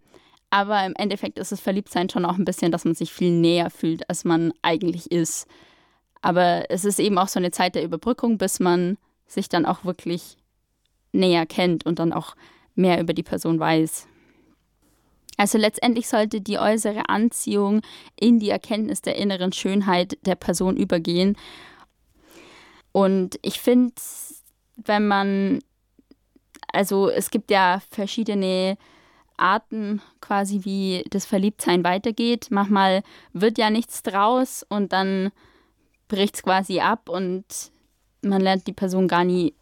Aber 0.51 0.85
im 0.87 0.95
Endeffekt 0.97 1.39
ist 1.39 1.53
das 1.53 1.61
Verliebtsein 1.61 2.09
schon 2.09 2.25
auch 2.25 2.39
ein 2.39 2.47
bisschen, 2.47 2.73
dass 2.73 2.87
man 2.87 2.95
sich 2.95 3.13
viel 3.13 3.31
näher 3.31 3.69
fühlt, 3.71 4.09
als 4.09 4.25
man 4.25 4.53
eigentlich 4.63 5.11
ist. 5.11 5.47
Aber 6.23 6.71
es 6.71 6.85
ist 6.85 6.99
eben 6.99 7.19
auch 7.19 7.29
so 7.29 7.39
eine 7.39 7.51
Zeit 7.51 7.75
der 7.75 7.85
Überbrückung, 7.85 8.39
bis 8.39 8.59
man 8.59 8.97
sich 9.27 9.51
dann 9.51 9.67
auch 9.67 9.85
wirklich 9.85 10.39
näher 11.13 11.45
kennt 11.45 11.85
und 11.85 11.99
dann 11.99 12.13
auch 12.13 12.35
mehr 12.75 13.01
über 13.01 13.13
die 13.13 13.23
Person 13.23 13.61
weiß. 13.61 14.09
Also 15.39 15.57
letztendlich 15.57 16.09
sollte 16.09 16.41
die 16.41 16.59
äußere 16.59 17.09
Anziehung 17.09 17.81
in 18.19 18.41
die 18.41 18.51
Erkenntnis 18.51 19.01
der 19.01 19.17
inneren 19.17 19.53
Schönheit 19.53 20.19
der 20.27 20.35
Person 20.35 20.77
übergehen. 20.77 21.39
Und 22.91 23.39
ich 23.43 23.61
finde, 23.61 23.95
wenn 24.77 25.07
man, 25.07 25.61
also 26.73 27.09
es 27.09 27.31
gibt 27.31 27.53
ja 27.53 27.81
verschiedene 27.91 28.77
Arten 29.37 30.03
quasi, 30.21 30.65
wie 30.65 31.05
das 31.11 31.25
Verliebtsein 31.25 31.85
weitergeht. 31.85 32.49
Manchmal 32.51 33.05
wird 33.33 33.59
ja 33.59 33.71
nichts 33.71 34.03
draus 34.03 34.67
und 34.69 34.93
dann 34.93 35.31
bricht 36.09 36.35
es 36.35 36.43
quasi 36.43 36.81
ab 36.81 37.09
und 37.09 37.45
man 38.23 38.41
lernt 38.41 38.67
die 38.67 38.73
Person 38.73 39.07
gar 39.07 39.23
nie 39.23 39.55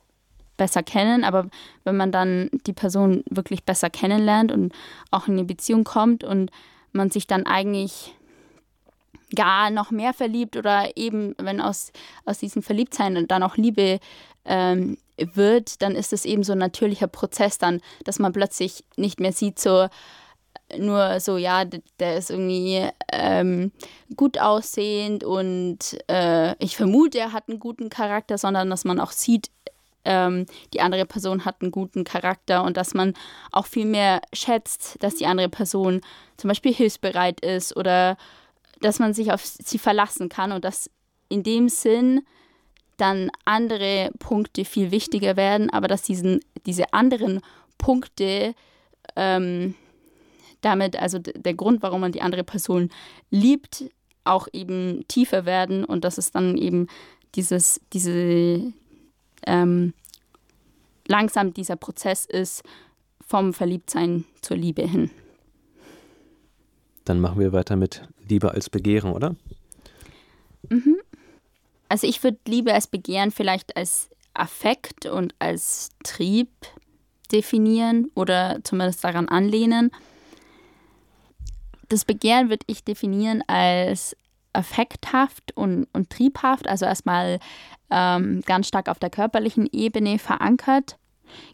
besser 0.56 0.82
kennen, 0.82 1.24
aber 1.24 1.48
wenn 1.84 1.96
man 1.96 2.12
dann 2.12 2.50
die 2.66 2.72
Person 2.72 3.22
wirklich 3.30 3.64
besser 3.64 3.90
kennenlernt 3.90 4.52
und 4.52 4.72
auch 5.10 5.28
in 5.28 5.34
eine 5.34 5.44
Beziehung 5.44 5.84
kommt 5.84 6.24
und 6.24 6.50
man 6.92 7.10
sich 7.10 7.26
dann 7.26 7.46
eigentlich 7.46 8.14
gar 9.34 9.70
noch 9.70 9.90
mehr 9.90 10.12
verliebt 10.12 10.56
oder 10.56 10.96
eben, 10.96 11.34
wenn 11.38 11.60
aus, 11.60 11.92
aus 12.24 12.38
diesem 12.38 12.62
Verliebtsein 12.62 13.26
dann 13.26 13.42
auch 13.42 13.56
Liebe 13.56 13.98
ähm, 14.44 14.96
wird, 15.18 15.82
dann 15.82 15.94
ist 15.94 16.12
es 16.12 16.24
eben 16.24 16.44
so 16.44 16.52
ein 16.52 16.58
natürlicher 16.58 17.08
Prozess 17.08 17.58
dann, 17.58 17.80
dass 18.04 18.18
man 18.18 18.32
plötzlich 18.32 18.84
nicht 18.96 19.20
mehr 19.20 19.32
sieht, 19.32 19.58
so 19.58 19.88
nur 20.78 21.20
so, 21.20 21.36
ja, 21.36 21.64
der 22.00 22.16
ist 22.16 22.30
irgendwie 22.30 22.88
ähm, 23.12 23.72
gut 24.16 24.38
aussehend 24.38 25.22
und 25.22 25.78
äh, 26.08 26.56
ich 26.62 26.76
vermute, 26.76 27.18
er 27.18 27.32
hat 27.32 27.48
einen 27.48 27.60
guten 27.60 27.88
Charakter, 27.88 28.36
sondern 28.36 28.68
dass 28.70 28.84
man 28.84 28.98
auch 28.98 29.12
sieht, 29.12 29.50
ähm, 30.06 30.46
die 30.72 30.80
andere 30.80 31.04
Person 31.04 31.44
hat 31.44 31.60
einen 31.60 31.72
guten 31.72 32.04
Charakter 32.04 32.64
und 32.64 32.76
dass 32.76 32.94
man 32.94 33.12
auch 33.52 33.66
viel 33.66 33.84
mehr 33.84 34.22
schätzt, 34.32 35.02
dass 35.02 35.16
die 35.16 35.26
andere 35.26 35.48
Person 35.48 36.00
zum 36.36 36.48
Beispiel 36.48 36.72
hilfsbereit 36.72 37.40
ist 37.40 37.76
oder 37.76 38.16
dass 38.80 38.98
man 38.98 39.12
sich 39.12 39.32
auf 39.32 39.44
sie 39.44 39.78
verlassen 39.78 40.28
kann 40.28 40.52
und 40.52 40.64
dass 40.64 40.90
in 41.28 41.42
dem 41.42 41.68
Sinn 41.68 42.22
dann 42.96 43.30
andere 43.44 44.10
Punkte 44.18 44.64
viel 44.64 44.90
wichtiger 44.90 45.36
werden, 45.36 45.70
aber 45.70 45.88
dass 45.88 46.02
diesen, 46.02 46.40
diese 46.64 46.92
anderen 46.92 47.40
Punkte 47.76 48.54
ähm, 49.16 49.74
damit, 50.60 50.96
also 50.96 51.18
der 51.18 51.54
Grund, 51.54 51.82
warum 51.82 52.00
man 52.00 52.12
die 52.12 52.22
andere 52.22 52.44
Person 52.44 52.90
liebt, 53.30 53.84
auch 54.24 54.48
eben 54.52 55.04
tiefer 55.08 55.46
werden 55.46 55.84
und 55.84 56.04
dass 56.04 56.18
es 56.18 56.30
dann 56.30 56.56
eben 56.56 56.86
dieses, 57.34 57.80
diese, 57.92 58.72
ähm, 59.46 59.94
langsam 61.06 61.54
dieser 61.54 61.76
Prozess 61.76 62.26
ist 62.26 62.62
vom 63.26 63.52
Verliebtsein 63.52 64.24
zur 64.40 64.56
Liebe 64.56 64.82
hin. 64.82 65.10
Dann 67.04 67.20
machen 67.20 67.40
wir 67.40 67.52
weiter 67.52 67.76
mit 67.76 68.02
Liebe 68.28 68.52
als 68.52 68.68
Begehren, 68.68 69.12
oder? 69.12 69.36
Mhm. 70.68 70.96
Also 71.88 72.06
ich 72.06 72.22
würde 72.22 72.38
Liebe 72.46 72.74
als 72.74 72.88
Begehren 72.88 73.30
vielleicht 73.30 73.76
als 73.76 74.10
Affekt 74.34 75.06
und 75.06 75.34
als 75.38 75.90
Trieb 76.02 76.48
definieren 77.32 78.10
oder 78.14 78.58
zumindest 78.64 79.04
daran 79.04 79.28
anlehnen. 79.28 79.90
Das 81.88 82.04
Begehren 82.04 82.50
würde 82.50 82.64
ich 82.66 82.82
definieren 82.84 83.42
als 83.46 84.16
affekthaft 84.56 85.56
und, 85.56 85.86
und 85.92 86.10
triebhaft, 86.10 86.68
also 86.68 86.86
erstmal 86.86 87.38
ähm, 87.90 88.42
ganz 88.46 88.68
stark 88.68 88.88
auf 88.88 88.98
der 88.98 89.10
körperlichen 89.10 89.68
Ebene 89.72 90.18
verankert. 90.18 90.98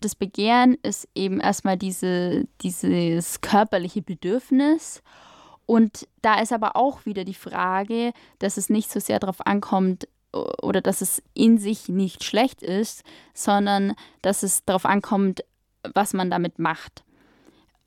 Das 0.01 0.15
Begehren 0.15 0.77
ist 0.83 1.09
eben 1.15 1.41
erstmal 1.41 1.77
diese, 1.77 2.45
dieses 2.61 3.41
körperliche 3.41 4.03
Bedürfnis. 4.03 5.03
Und 5.67 6.07
da 6.21 6.41
ist 6.41 6.53
aber 6.53 6.77
auch 6.77 7.07
wieder 7.07 7.25
die 7.25 7.35
Frage, 7.35 8.13
dass 8.39 8.57
es 8.57 8.69
nicht 8.69 8.91
so 8.91 9.01
sehr 9.01 9.19
darauf 9.19 9.47
ankommt, 9.47 10.07
oder 10.63 10.81
dass 10.81 11.03
es 11.03 11.23
in 11.35 11.59
sich 11.59 11.89
nicht 11.89 12.25
schlecht 12.25 12.63
ist, 12.63 13.05
sondern 13.35 13.95
dass 14.23 14.43
es 14.43 14.65
darauf 14.65 14.87
ankommt, 14.87 15.45
was 15.95 16.15
man 16.15 16.31
damit 16.31 16.59
macht. 16.59 17.05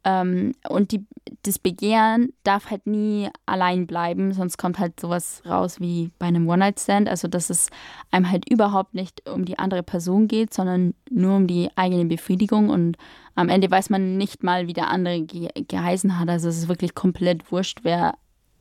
Ähm, 0.05 0.53
und 0.69 0.91
die, 0.91 1.03
das 1.41 1.57
Begehren 1.57 2.31
darf 2.43 2.69
halt 2.69 2.85
nie 2.85 3.27
allein 3.47 3.87
bleiben, 3.87 4.33
sonst 4.33 4.57
kommt 4.57 4.77
halt 4.77 4.99
sowas 4.99 5.41
raus 5.47 5.79
wie 5.79 6.11
bei 6.19 6.27
einem 6.27 6.47
One-Night-Stand. 6.47 7.09
Also, 7.09 7.27
dass 7.27 7.49
es 7.49 7.69
einem 8.11 8.29
halt 8.29 8.47
überhaupt 8.47 8.93
nicht 8.93 9.27
um 9.27 9.45
die 9.45 9.57
andere 9.57 9.81
Person 9.81 10.27
geht, 10.27 10.53
sondern 10.53 10.93
nur 11.09 11.35
um 11.35 11.47
die 11.47 11.69
eigene 11.75 12.05
Befriedigung. 12.05 12.69
Und 12.69 12.97
am 13.33 13.49
Ende 13.49 13.69
weiß 13.69 13.89
man 13.89 14.15
nicht 14.15 14.43
mal, 14.43 14.67
wie 14.67 14.73
der 14.73 14.89
andere 14.89 15.21
ge 15.21 15.49
geheißen 15.67 16.19
hat. 16.19 16.29
Also, 16.29 16.49
es 16.49 16.59
ist 16.59 16.67
wirklich 16.67 16.93
komplett 16.93 17.51
wurscht, 17.51 17.79
wer, 17.81 18.13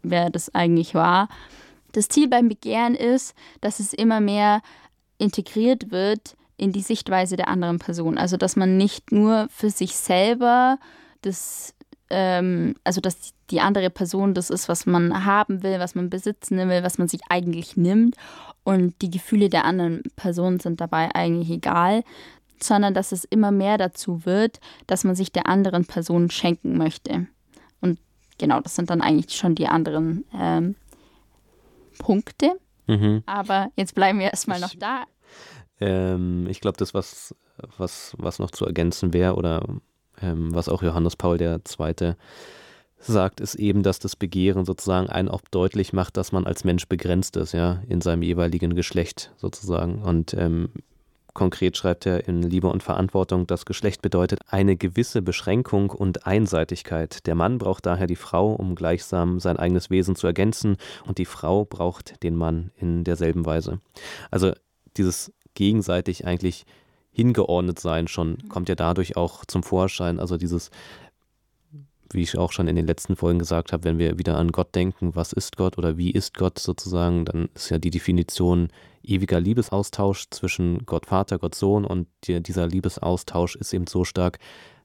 wer 0.03 0.31
das 0.31 0.55
eigentlich 0.55 0.95
war. 0.95 1.29
Das 1.93 2.09
Ziel 2.09 2.29
beim 2.29 2.49
Begehren 2.49 2.95
ist, 2.95 3.35
dass 3.61 3.81
es 3.81 3.93
immer 3.93 4.21
mehr 4.21 4.63
integriert 5.19 5.91
wird 5.91 6.37
in 6.57 6.73
die 6.73 6.81
Sichtweise 6.81 7.37
der 7.37 7.49
anderen 7.49 7.79
Person. 7.79 8.17
Also, 8.17 8.39
dass 8.39 8.57
man 8.57 8.79
nicht 8.79 9.13
nur 9.13 9.47
für 9.51 9.69
sich 9.69 9.95
selber 9.95 10.79
das, 11.25 11.75
ähm, 12.11 12.75
also 12.85 13.01
dass 13.01 13.33
die 13.51 13.61
andere 13.61 13.91
Person 13.91 14.35
das 14.35 14.51
ist, 14.51 14.69
was 14.69 14.87
man 14.87 15.25
haben 15.25 15.63
will, 15.63 15.79
was 15.79 15.95
man 15.95 16.11
besitzen 16.11 16.57
will, 16.57 16.83
was 16.83 16.99
man 16.99 17.09
sich 17.09 17.21
eigentlich 17.29 17.77
nimmt. 17.77 18.17
Und 18.63 19.01
die 19.03 19.11
Gefühle 19.11 19.49
der 19.49 19.65
anderen 19.65 20.03
Person 20.17 20.59
sind 20.59 20.81
dabei 20.81 21.15
eigentlich 21.15 21.51
egal, 21.51 22.03
sondern 22.63 22.95
dass 22.95 23.13
es 23.13 23.25
immer 23.25 23.51
mehr 23.51 23.79
dazu 23.79 24.25
wird, 24.25 24.61
dass 24.87 25.05
man 25.05 25.15
sich 25.15 25.33
der 25.33 25.47
anderen 25.47 25.85
Person 25.85 26.31
schenken 26.31 26.79
möchte. 26.79 27.27
Und 27.81 27.99
genau, 28.39 28.61
das 28.61 28.75
sind 28.75 28.91
dann 28.91 29.03
eigentlich 29.03 29.37
schon 29.37 29.55
die 29.55 29.67
anderen 29.67 30.25
ähm, 30.35 30.77
Punkte. 31.99 32.59
Mhm. 32.87 33.23
Aber 33.27 33.71
jetzt 33.77 33.95
bleiben 33.95 34.19
wir 34.19 34.31
erstmal 34.31 34.61
noch 34.61 34.75
da. 34.75 35.05
Ähm, 35.81 36.47
ich 36.49 36.61
glaube, 36.61 36.77
das, 36.79 36.95
was, 36.95 37.35
was, 37.77 38.15
was 38.19 38.39
noch 38.39 38.51
zu 38.51 38.65
ergänzen 38.65 39.13
wäre 39.13 39.35
oder 39.35 39.63
ähm, 40.21 40.55
was 40.55 40.69
auch 40.69 40.83
Johannes 40.83 41.17
Paul 41.17 41.41
II. 41.41 42.15
sagt, 42.99 43.41
ist 43.41 43.55
eben, 43.55 43.83
dass 43.83 43.99
das 43.99 44.17
Begehren 44.17 44.65
sozusagen 44.65 45.09
einen 45.09 45.29
auch 45.29 45.43
deutlich 45.51 45.93
macht, 45.93 46.17
dass 46.17 46.33
man 46.33 46.47
als 46.47 46.65
Mensch 46.65 46.89
begrenzt 46.89 47.37
ist, 47.37 47.53
ja, 47.53 47.83
in 47.89 48.01
seinem 48.01 48.23
jeweiligen 48.23 48.75
Geschlecht 48.75 49.33
sozusagen. 49.37 50.03
Und 50.03 50.35
ähm, 50.35 50.71
konkret 51.35 51.77
schreibt 51.77 52.07
er 52.07 52.27
in 52.29 52.43
Liebe 52.43 52.69
und 52.69 52.83
Verantwortung, 52.83 53.47
das 53.47 53.67
Geschlecht 53.67 54.01
bedeutet 54.01 54.41
eine 54.49 54.77
gewisse 54.77 55.21
Beschränkung 55.21 55.91
und 55.91 56.27
Einseitigkeit. 56.27 57.27
Der 57.27 57.35
Mann 57.35 57.59
braucht 57.59 57.87
daher 57.87 58.07
die 58.07 58.17
Frau, 58.17 58.53
um 58.55 58.75
gleichsam 58.75 59.41
sein 59.41 59.59
eigenes 59.59 59.91
Wesen 59.91 60.17
zu 60.17 60.27
ergänzen, 60.27 60.77
und 61.07 61.19
die 61.19 61.27
Frau 61.27 61.65
braucht 61.65 62.23
den 62.23 62.37
Mann 62.37 62.71
in 62.77 63.05
derselben 63.05 63.45
Weise. 63.45 63.81
Also 64.31 64.53
dieses 64.97 65.33
gegenseitig 65.55 66.27
eigentlich 66.27 66.65
hingeordnet 67.15 67.79
sein 67.79 68.09
schon 68.09 68.37
kommt 68.49 68.69
ja 68.69 68.75
dadurch 68.75 69.17
auch 69.17 69.45
zum 69.47 69.63
Vorschein. 69.63 70.21
Also 70.21 70.37
dieses 70.37 70.71
wie 72.15 72.23
ich 72.23 72.39
auch 72.39 72.53
schon 72.53 72.69
in 72.69 72.77
den 72.77 72.87
letzten 72.87 73.17
Folgen 73.17 73.39
gesagt 73.39 73.73
habe, 73.73 73.85
wenn 73.85 73.99
wir 73.99 74.19
wieder 74.19 74.39
an 74.39 74.53
Gott 74.53 74.75
denken, 74.75 75.15
was 75.15 75.33
ist 75.33 75.57
Gott 75.57 75.77
oder 75.79 75.97
wie 75.97 76.11
ist 76.11 76.35
Gott 76.35 76.59
sozusagen, 76.59 77.25
dann 77.25 77.49
ist 77.55 77.71
ja 77.71 77.79
die 77.79 77.91
Definition 77.91 78.69
ewiger 79.03 79.41
Liebesaustausch 79.41 80.27
zwischen 80.31 80.87
Gott 80.87 81.07
Vater, 81.07 81.39
Gott 81.39 81.55
Sohn 81.55 81.85
und 81.85 82.07
dieser 82.27 82.67
Liebesaustausch 82.67 83.57
ist 83.57 83.75
eben 83.75 83.87
so 83.87 84.05
stark, 84.05 84.39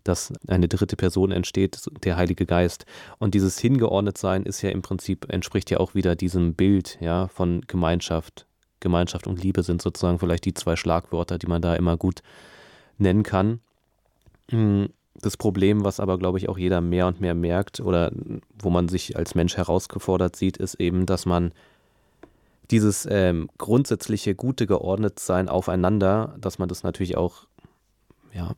dass 0.04 0.34
eine 0.48 0.68
dritte 0.68 0.96
Person 0.96 1.32
entsteht, 1.32 1.80
der 2.04 2.18
Heilige 2.18 2.46
Geist. 2.46 2.86
Und 3.20 3.34
dieses 3.36 3.60
Hingeordnetsein 3.60 4.44
ist 4.44 4.62
ja 4.62 4.70
im 4.70 4.82
Prinzip, 4.82 5.26
entspricht 5.30 5.70
ja 5.70 5.80
auch 5.80 5.94
wieder 5.94 6.16
diesem 6.16 6.56
Bild 6.56 6.98
ja, 7.02 7.28
von 7.28 7.62
Gemeinschaft. 7.68 8.46
Gemeinschaft 8.80 9.28
und 9.28 9.42
Liebe 9.42 9.64
sind 9.64 9.82
sozusagen 9.82 10.20
vielleicht 10.20 10.46
die 10.46 10.54
zwei 10.54 10.76
Schlagwörter, 10.76 11.38
die 11.38 11.48
man 11.48 11.62
da 11.62 11.76
immer 11.76 11.98
gut 11.98 12.22
nennen 12.98 13.24
kann. 13.24 13.60
Hm, 14.50 14.90
das 15.16 15.38
Problem, 15.38 15.84
was 15.84 16.00
aber, 16.00 16.18
glaube 16.18 16.38
ich, 16.38 16.50
auch 16.50 16.58
jeder 16.58 16.82
mehr 16.82 17.08
und 17.08 17.20
mehr 17.20 17.36
merkt 17.36 17.80
oder 17.80 18.12
wo 18.58 18.70
man 18.70 18.88
sich 18.88 19.18
als 19.18 19.36
Mensch 19.36 19.58
herausgefordert 19.58 20.36
sieht, 20.36 20.58
ist 20.58 20.76
eben, 20.76 21.06
dass 21.06 21.26
man 21.26 21.52
dieses 22.72 23.08
ähm, 23.10 23.50
grundsätzliche 23.58 24.36
gute 24.36 24.68
Geordnetsein 24.68 25.50
aufeinander, 25.50 26.36
dass 26.40 26.60
man 26.60 26.70
das 26.70 26.84
natürlich 26.84 27.18
auch, 27.18 27.48
ja, 28.34 28.54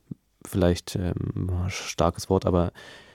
vielleicht 0.46 0.96
ähm, 0.96 1.50
starkes 1.70 2.30
Wort, 2.30 2.46
aber 2.46 2.72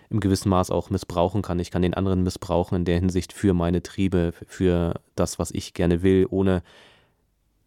im 0.08 0.20
gewissen 0.20 0.48
Maß 0.48 0.70
auch 0.70 0.90
missbrauchen 0.90 1.42
kann. 1.42 1.58
Ich 1.58 1.70
kann 1.70 1.82
den 1.82 1.94
anderen 1.94 2.22
missbrauchen 2.22 2.76
in 2.76 2.84
der 2.84 2.98
Hinsicht 2.98 3.32
für 3.32 3.54
meine 3.54 3.82
Triebe, 3.82 4.32
für 4.46 4.94
das, 5.16 5.38
was 5.38 5.50
ich 5.50 5.74
gerne 5.74 6.02
will, 6.02 6.26
ohne 6.30 6.62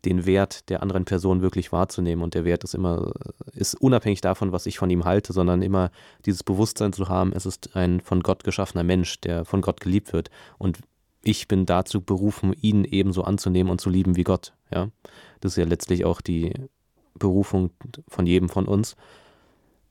den 0.06 0.26
Wert 0.26 0.70
der 0.70 0.82
anderen 0.82 1.06
Person 1.06 1.42
wirklich 1.42 1.72
wahrzunehmen. 1.72 2.24
Und 2.24 2.34
der 2.34 2.46
Wert 2.46 2.64
ist 2.64 2.74
immer, 2.74 3.12
ist 3.54 3.76
unabhängig 3.76 4.22
davon, 4.22 4.52
was 4.52 4.66
ich 4.66 4.78
von 4.78 4.90
ihm 4.90 5.06
halte, 5.06 5.34
sondern 5.34 5.62
immer 5.62 5.92
dieses 6.26 6.44
Bewusstsein 6.44 6.94
zu 6.94 7.10
haben, 7.10 7.34
es 7.34 7.46
ist 7.46 7.76
ein 7.76 8.00
von 8.02 8.22
Gott 8.22 8.44
geschaffener 8.44 8.84
Mensch, 8.84 9.20
der 9.22 9.46
von 9.46 9.62
Gott 9.62 9.82
geliebt 9.82 10.14
wird. 10.14 10.30
Und 10.58 10.80
ich 11.22 11.48
bin 11.48 11.66
dazu 11.66 12.02
berufen, 12.02 12.54
ihn 12.54 12.86
ebenso 12.86 13.24
anzunehmen 13.24 13.72
und 13.72 13.82
zu 13.82 13.90
lieben 13.90 14.16
wie 14.16 14.24
Gott. 14.24 14.54
Ja? 14.72 14.90
Das 15.42 15.54
ist 15.54 15.58
ja 15.58 15.66
letztlich 15.66 16.06
auch 16.06 16.22
die 16.22 16.54
Berufung 17.18 17.72
von 18.08 18.26
jedem 18.26 18.48
von 18.48 18.66
uns. 18.66 18.96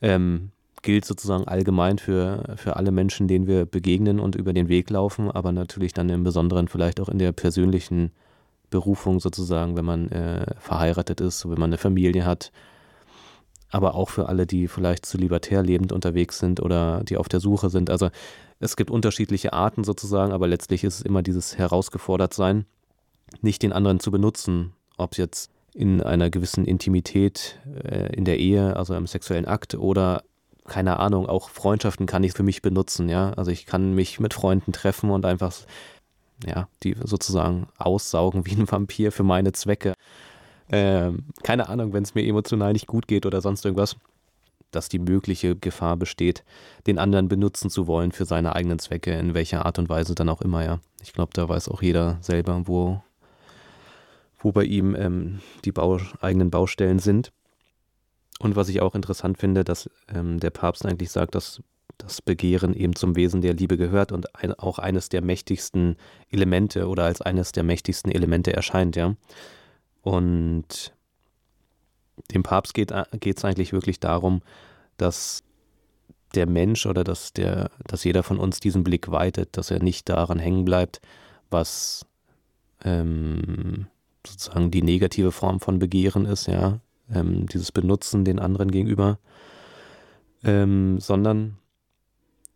Ähm, 0.00 0.52
gilt 0.82 1.04
sozusagen 1.04 1.46
allgemein 1.46 1.98
für, 1.98 2.54
für 2.56 2.76
alle 2.76 2.92
Menschen, 2.92 3.28
denen 3.28 3.46
wir 3.46 3.66
begegnen 3.66 4.20
und 4.20 4.36
über 4.36 4.52
den 4.52 4.68
Weg 4.68 4.90
laufen, 4.90 5.30
aber 5.30 5.52
natürlich 5.52 5.92
dann 5.92 6.08
im 6.08 6.22
Besonderen 6.22 6.68
vielleicht 6.68 7.00
auch 7.00 7.08
in 7.08 7.18
der 7.18 7.32
persönlichen 7.32 8.12
Berufung 8.70 9.20
sozusagen, 9.20 9.76
wenn 9.76 9.84
man 9.84 10.10
äh, 10.10 10.54
verheiratet 10.58 11.20
ist, 11.20 11.48
wenn 11.48 11.58
man 11.58 11.70
eine 11.70 11.78
Familie 11.78 12.25
hat. 12.25 12.52
Aber 13.70 13.94
auch 13.94 14.08
für 14.08 14.28
alle, 14.28 14.46
die 14.46 14.66
vielleicht 14.66 15.04
zu 15.04 15.18
libertär 15.18 15.62
lebend 15.62 15.92
unterwegs 15.92 16.38
sind 16.38 16.60
oder 16.60 17.04
die 17.04 17.18
auf 17.18 17.28
der 17.28 17.40
Suche 17.40 17.68
sind. 17.68 17.90
Also 17.90 18.08
es 18.60 18.76
gibt 18.76 18.90
unterschiedliche 18.90 19.52
Arten 19.52 19.84
sozusagen, 19.84 20.32
aber 20.32 20.48
letztlich 20.48 20.84
ist 20.84 20.96
es 20.96 21.02
immer 21.02 21.22
dieses 21.22 21.58
herausgefordert 21.58 22.32
sein, 22.34 22.64
nicht 23.42 23.62
den 23.62 23.72
anderen 23.72 24.00
zu 24.00 24.10
benutzen, 24.10 24.72
ob 24.96 25.12
es 25.12 25.18
jetzt 25.18 25.50
in 25.75 26.02
einer 26.02 26.30
gewissen 26.30 26.64
Intimität 26.64 27.60
äh, 27.84 28.14
in 28.16 28.25
der 28.25 28.38
Ehe, 28.38 28.75
also 28.76 28.95
im 28.95 29.06
sexuellen 29.06 29.47
Akt 29.47 29.75
oder 29.75 30.23
keine 30.66 30.99
Ahnung, 30.99 31.26
auch 31.26 31.49
Freundschaften 31.49 32.06
kann 32.06 32.23
ich 32.23 32.32
für 32.32 32.43
mich 32.43 32.62
benutzen, 32.62 33.08
ja. 33.08 33.32
Also 33.32 33.50
ich 33.50 33.66
kann 33.66 33.95
mich 33.95 34.21
mit 34.21 34.34
Freunden 34.34 34.73
treffen 34.73 35.10
und 35.10 35.25
einfach 35.25 35.54
ja, 36.46 36.68
die 36.82 36.96
sozusagen 37.02 37.68
aussaugen 37.78 38.46
wie 38.46 38.52
ein 38.52 38.70
Vampir 38.70 39.12
für 39.12 39.24
meine 39.24 39.52
Zwecke. 39.52 39.94
Ähm, 40.70 41.24
keine 41.42 41.68
Ahnung, 41.68 41.92
wenn 41.92 42.02
es 42.02 42.14
mir 42.14 42.26
emotional 42.26 42.72
nicht 42.72 42.86
gut 42.86 43.08
geht 43.08 43.26
oder 43.26 43.40
sonst 43.40 43.64
irgendwas, 43.64 43.96
dass 44.70 44.88
die 44.88 44.98
mögliche 44.98 45.56
Gefahr 45.56 45.96
besteht, 45.96 46.44
den 46.86 46.98
anderen 46.98 47.28
benutzen 47.28 47.70
zu 47.70 47.86
wollen 47.86 48.12
für 48.12 48.26
seine 48.26 48.54
eigenen 48.54 48.78
Zwecke, 48.78 49.12
in 49.12 49.34
welcher 49.34 49.64
Art 49.64 49.78
und 49.78 49.88
Weise 49.88 50.14
dann 50.14 50.28
auch 50.28 50.42
immer, 50.42 50.64
ja. 50.64 50.80
Ich 51.02 51.12
glaube, 51.12 51.30
da 51.32 51.48
weiß 51.48 51.68
auch 51.68 51.80
jeder 51.80 52.18
selber, 52.20 52.62
wo, 52.66 53.02
wo 54.38 54.52
bei 54.52 54.64
ihm 54.64 54.94
ähm, 54.94 55.40
die 55.64 55.72
Bau, 55.72 55.98
eigenen 56.20 56.50
Baustellen 56.50 56.98
sind. 56.98 57.32
Und 58.40 58.56
was 58.56 58.68
ich 58.68 58.80
auch 58.82 58.94
interessant 58.94 59.38
finde, 59.38 59.64
dass 59.64 59.90
ähm, 60.14 60.38
der 60.38 60.50
Papst 60.50 60.84
eigentlich 60.84 61.10
sagt, 61.10 61.34
dass 61.34 61.62
das 61.96 62.22
Begehren 62.22 62.74
eben 62.74 62.94
zum 62.94 63.16
Wesen 63.16 63.40
der 63.40 63.54
Liebe 63.54 63.76
gehört 63.76 64.12
und 64.12 64.34
ein, 64.36 64.52
auch 64.54 64.78
eines 64.78 65.08
der 65.08 65.22
mächtigsten 65.22 65.96
Elemente 66.30 66.86
oder 66.88 67.04
als 67.04 67.20
eines 67.20 67.52
der 67.52 67.64
mächtigsten 67.64 68.12
Elemente 68.12 68.52
erscheint, 68.52 68.96
ja. 68.96 69.16
Und 70.02 70.92
dem 72.32 72.42
Papst 72.42 72.74
geht 72.74 72.92
es 72.92 73.44
eigentlich 73.44 73.72
wirklich 73.72 74.00
darum, 74.00 74.42
dass 74.96 75.42
der 76.34 76.46
Mensch 76.46 76.86
oder 76.86 77.04
dass 77.04 77.32
der, 77.32 77.70
dass 77.86 78.04
jeder 78.04 78.22
von 78.22 78.38
uns 78.38 78.60
diesen 78.60 78.84
Blick 78.84 79.10
weitet, 79.10 79.56
dass 79.56 79.70
er 79.70 79.82
nicht 79.82 80.08
daran 80.08 80.38
hängen 80.38 80.64
bleibt, 80.64 81.00
was 81.50 82.04
ähm, 82.84 83.86
sozusagen 84.26 84.70
die 84.70 84.82
negative 84.82 85.32
Form 85.32 85.60
von 85.60 85.78
Begehren 85.78 86.26
ist, 86.26 86.46
ja, 86.46 86.80
ähm, 87.12 87.46
dieses 87.46 87.72
Benutzen 87.72 88.24
den 88.24 88.38
anderen 88.38 88.70
gegenüber, 88.70 89.18
ähm, 90.44 91.00
sondern 91.00 91.56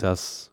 dass 0.03 0.51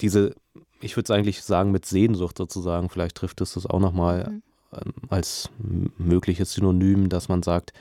diese, 0.00 0.34
ich 0.80 0.96
würde 0.96 1.04
es 1.04 1.10
eigentlich 1.10 1.42
sagen, 1.42 1.70
mit 1.70 1.86
Sehnsucht 1.86 2.38
sozusagen, 2.38 2.88
vielleicht 2.88 3.16
trifft 3.16 3.40
es 3.40 3.54
das 3.54 3.66
auch 3.66 3.80
nochmal 3.80 4.30
mhm. 4.30 4.42
Ähm, 4.74 4.92
als 5.08 5.50
mögliches 5.98 6.52
Synonym, 6.52 7.08
dass 7.08 7.28
man 7.28 7.42
sagt, 7.42 7.72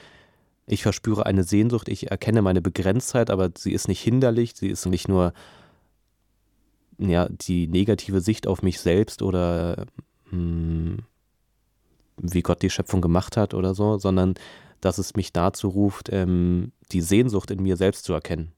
ich 0.65 0.83
verspüre 0.83 1.25
eine 1.25 1.43
Sehnsucht, 1.43 1.89
ich 1.89 2.11
erkenne 2.11 2.41
meine 2.41 2.61
Begrenztheit, 2.61 3.29
aber 3.29 3.49
sie 3.57 3.73
ist 3.73 3.87
nicht 3.87 4.01
hinderlich, 4.01 4.53
sie 4.55 4.69
ist 4.69 4.85
nicht 4.85 5.07
nur 5.07 5.33
ja, 6.99 7.27
die 7.29 7.67
negative 7.67 8.21
Sicht 8.21 8.47
auf 8.47 8.61
mich 8.61 8.79
selbst 8.79 9.21
oder 9.21 9.85
mh, 10.25 10.31
hm, 10.31 10.97
wie 12.17 12.41
Gott 12.41 12.61
die 12.61 12.69
Schöpfung 12.69 13.01
gemacht 13.01 13.35
hat 13.37 13.53
oder 13.53 13.73
so, 13.73 13.97
sondern 13.97 14.35
dass 14.79 14.97
es 14.99 15.15
mich 15.15 15.33
dazu 15.33 15.69
ruft, 15.69 16.09
ähm, 16.11 16.71
die 16.91 17.01
Sehnsucht 17.01 17.51
in 17.51 17.63
mir 17.63 17.75
selbst 17.75 18.05
zu 18.05 18.13
erkennen. 18.13 18.53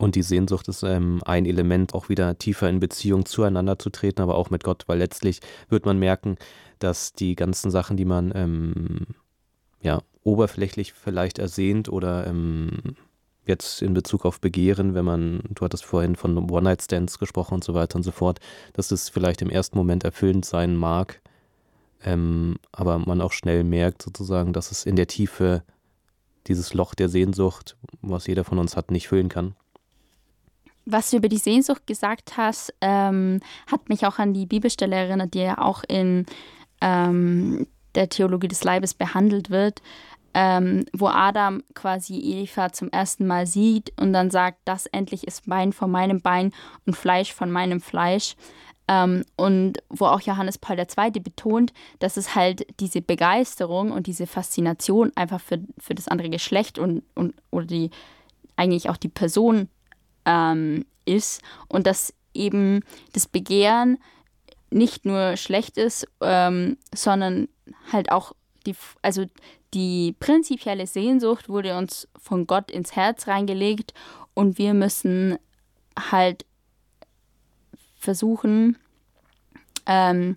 Und 0.00 0.14
die 0.14 0.22
Sehnsucht 0.22 0.66
ist 0.68 0.82
ähm, 0.82 1.20
ein 1.26 1.44
Element, 1.44 1.92
auch 1.92 2.08
wieder 2.08 2.38
tiefer 2.38 2.70
in 2.70 2.80
Beziehung 2.80 3.26
zueinander 3.26 3.78
zu 3.78 3.90
treten, 3.90 4.22
aber 4.22 4.34
auch 4.34 4.48
mit 4.48 4.64
Gott, 4.64 4.84
weil 4.86 4.96
letztlich 4.96 5.40
wird 5.68 5.84
man 5.84 5.98
merken, 5.98 6.36
dass 6.78 7.12
die 7.12 7.34
ganzen 7.34 7.70
Sachen, 7.70 7.98
die 7.98 8.06
man 8.06 8.32
ähm, 8.34 9.08
ja, 9.82 10.00
oberflächlich 10.22 10.94
vielleicht 10.94 11.38
ersehnt 11.38 11.90
oder 11.90 12.26
ähm, 12.26 12.78
jetzt 13.44 13.82
in 13.82 13.92
Bezug 13.92 14.24
auf 14.24 14.40
Begehren, 14.40 14.94
wenn 14.94 15.04
man, 15.04 15.42
du 15.50 15.66
hattest 15.66 15.84
vorhin 15.84 16.16
von 16.16 16.50
One-Night-Stands 16.50 17.18
gesprochen 17.18 17.52
und 17.52 17.64
so 17.64 17.74
weiter 17.74 17.96
und 17.96 18.02
so 18.02 18.10
fort, 18.10 18.40
dass 18.72 18.92
es 18.92 19.10
vielleicht 19.10 19.42
im 19.42 19.50
ersten 19.50 19.76
Moment 19.76 20.02
erfüllend 20.02 20.46
sein 20.46 20.76
mag, 20.76 21.20
ähm, 22.02 22.56
aber 22.72 22.98
man 23.00 23.20
auch 23.20 23.32
schnell 23.32 23.64
merkt 23.64 24.00
sozusagen, 24.00 24.54
dass 24.54 24.70
es 24.70 24.86
in 24.86 24.96
der 24.96 25.08
Tiefe 25.08 25.62
dieses 26.46 26.72
Loch 26.72 26.94
der 26.94 27.10
Sehnsucht, 27.10 27.76
was 28.00 28.26
jeder 28.26 28.44
von 28.44 28.58
uns 28.58 28.78
hat, 28.78 28.90
nicht 28.90 29.08
füllen 29.08 29.28
kann 29.28 29.54
was 30.92 31.10
du 31.10 31.16
über 31.16 31.28
die 31.28 31.38
Sehnsucht 31.38 31.86
gesagt 31.86 32.36
hast, 32.36 32.74
ähm, 32.80 33.40
hat 33.70 33.88
mich 33.88 34.06
auch 34.06 34.18
an 34.18 34.34
die 34.34 34.46
Bibelstelle 34.46 34.96
erinnert, 34.96 35.34
die 35.34 35.40
ja 35.40 35.58
auch 35.58 35.84
in 35.88 36.26
ähm, 36.80 37.66
der 37.94 38.08
Theologie 38.08 38.48
des 38.48 38.64
Leibes 38.64 38.94
behandelt 38.94 39.50
wird, 39.50 39.82
ähm, 40.34 40.84
wo 40.92 41.08
Adam 41.08 41.62
quasi 41.74 42.18
Eva 42.18 42.72
zum 42.72 42.90
ersten 42.90 43.26
Mal 43.26 43.46
sieht 43.46 43.92
und 44.00 44.12
dann 44.12 44.30
sagt, 44.30 44.58
das 44.64 44.86
endlich 44.86 45.26
ist 45.26 45.48
Bein 45.48 45.72
von 45.72 45.90
meinem 45.90 46.20
Bein 46.20 46.52
und 46.86 46.96
Fleisch 46.96 47.32
von 47.32 47.50
meinem 47.50 47.80
Fleisch. 47.80 48.36
Ähm, 48.86 49.24
und 49.36 49.78
wo 49.88 50.06
auch 50.06 50.20
Johannes 50.20 50.58
Paul 50.58 50.78
II. 50.78 51.10
betont, 51.20 51.72
dass 52.00 52.16
es 52.16 52.34
halt 52.34 52.66
diese 52.80 53.00
Begeisterung 53.00 53.92
und 53.92 54.06
diese 54.06 54.26
Faszination 54.26 55.12
einfach 55.14 55.40
für, 55.40 55.60
für 55.78 55.94
das 55.94 56.08
andere 56.08 56.28
Geschlecht 56.28 56.78
und, 56.78 57.04
und 57.14 57.34
oder 57.50 57.66
die 57.66 57.90
eigentlich 58.56 58.90
auch 58.90 58.96
die 58.96 59.08
Person 59.08 59.68
ähm, 60.24 60.84
ist 61.04 61.42
und 61.68 61.86
dass 61.86 62.14
eben 62.34 62.80
das 63.12 63.26
Begehren 63.26 63.98
nicht 64.70 65.04
nur 65.04 65.36
schlecht 65.36 65.76
ist, 65.76 66.06
ähm, 66.20 66.76
sondern 66.94 67.48
halt 67.92 68.12
auch 68.12 68.32
die, 68.66 68.76
also 69.02 69.26
die 69.74 70.14
prinzipielle 70.18 70.86
Sehnsucht 70.86 71.48
wurde 71.48 71.76
uns 71.76 72.08
von 72.16 72.46
Gott 72.46 72.70
ins 72.70 72.94
Herz 72.94 73.26
reingelegt 73.26 73.94
und 74.34 74.58
wir 74.58 74.74
müssen 74.74 75.38
halt 76.10 76.44
versuchen. 77.98 78.78
Ähm, 79.86 80.36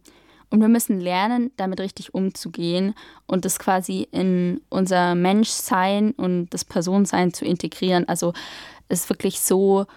und 0.53 0.61
wir 0.61 0.67
müssen 0.67 1.01
lernen, 1.01 1.51
damit 1.57 1.79
richtig 1.79 2.13
umzugehen 2.13 2.93
und 3.25 3.43
das 3.43 3.57
quasi 3.57 4.07
in 4.11 4.61
unser 4.69 5.15
Menschsein 5.15 6.11
und 6.11 6.51
das 6.51 6.63
Personensein 6.63 7.33
zu 7.33 7.43
integrieren. 7.43 8.07
Also 8.07 8.33
es 8.87 9.09
wirklich 9.09 9.39
so 9.39 9.87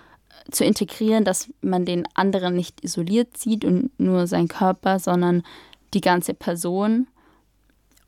zu 0.51 0.64
integrieren, 0.64 1.25
dass 1.25 1.51
man 1.61 1.85
den 1.85 2.09
anderen 2.14 2.57
nicht 2.57 2.83
isoliert 2.83 3.37
sieht 3.37 3.66
und 3.66 3.90
nur 4.01 4.27
seinen 4.27 4.49
Körper, 4.49 4.99
sondern 4.99 5.42
die 5.92 6.01
ganze 6.01 6.33
Person 6.33 7.07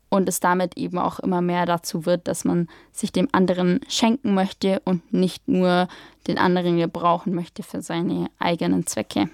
und 0.09 0.27
es 0.27 0.39
damit 0.39 0.75
eben 0.75 0.97
auch 0.97 1.19
immer 1.19 1.41
mehr 1.43 1.67
dazu 1.67 2.07
wird, 2.07 2.27
dass 2.27 2.45
man 2.45 2.67
sich 2.91 3.11
dem 3.11 3.27
anderen 3.31 3.79
schenken 3.87 4.33
möchte 4.33 4.81
und 4.85 5.13
nicht 5.13 5.47
nur 5.47 5.87
den 6.25 6.39
anderen 6.39 6.77
gebrauchen 6.77 7.35
möchte 7.35 7.61
für 7.61 7.83
seine 7.83 8.31
eigenen 8.39 8.87
Zwecke. 8.87 9.29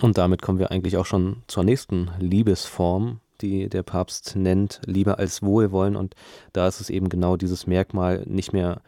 Und 0.00 0.18
damit 0.18 0.42
kommen 0.42 0.58
wir 0.58 0.70
eigentlich 0.70 0.96
auch 0.96 1.06
schon 1.06 1.42
zur 1.46 1.64
nächsten 1.64 2.10
Liebesform, 2.18 3.20
die 3.40 3.68
der 3.68 3.82
Papst 3.82 4.36
nennt, 4.36 4.80
Liebe 4.86 5.18
als 5.18 5.42
Wohlwollen. 5.42 5.96
Und 5.96 6.14
da 6.52 6.66
ist 6.68 6.80
es 6.80 6.90
eben 6.90 7.08
genau 7.08 7.36
dieses 7.36 7.66
Merkmal, 7.66 8.24
nicht 8.26 8.52
mehr 8.52 8.80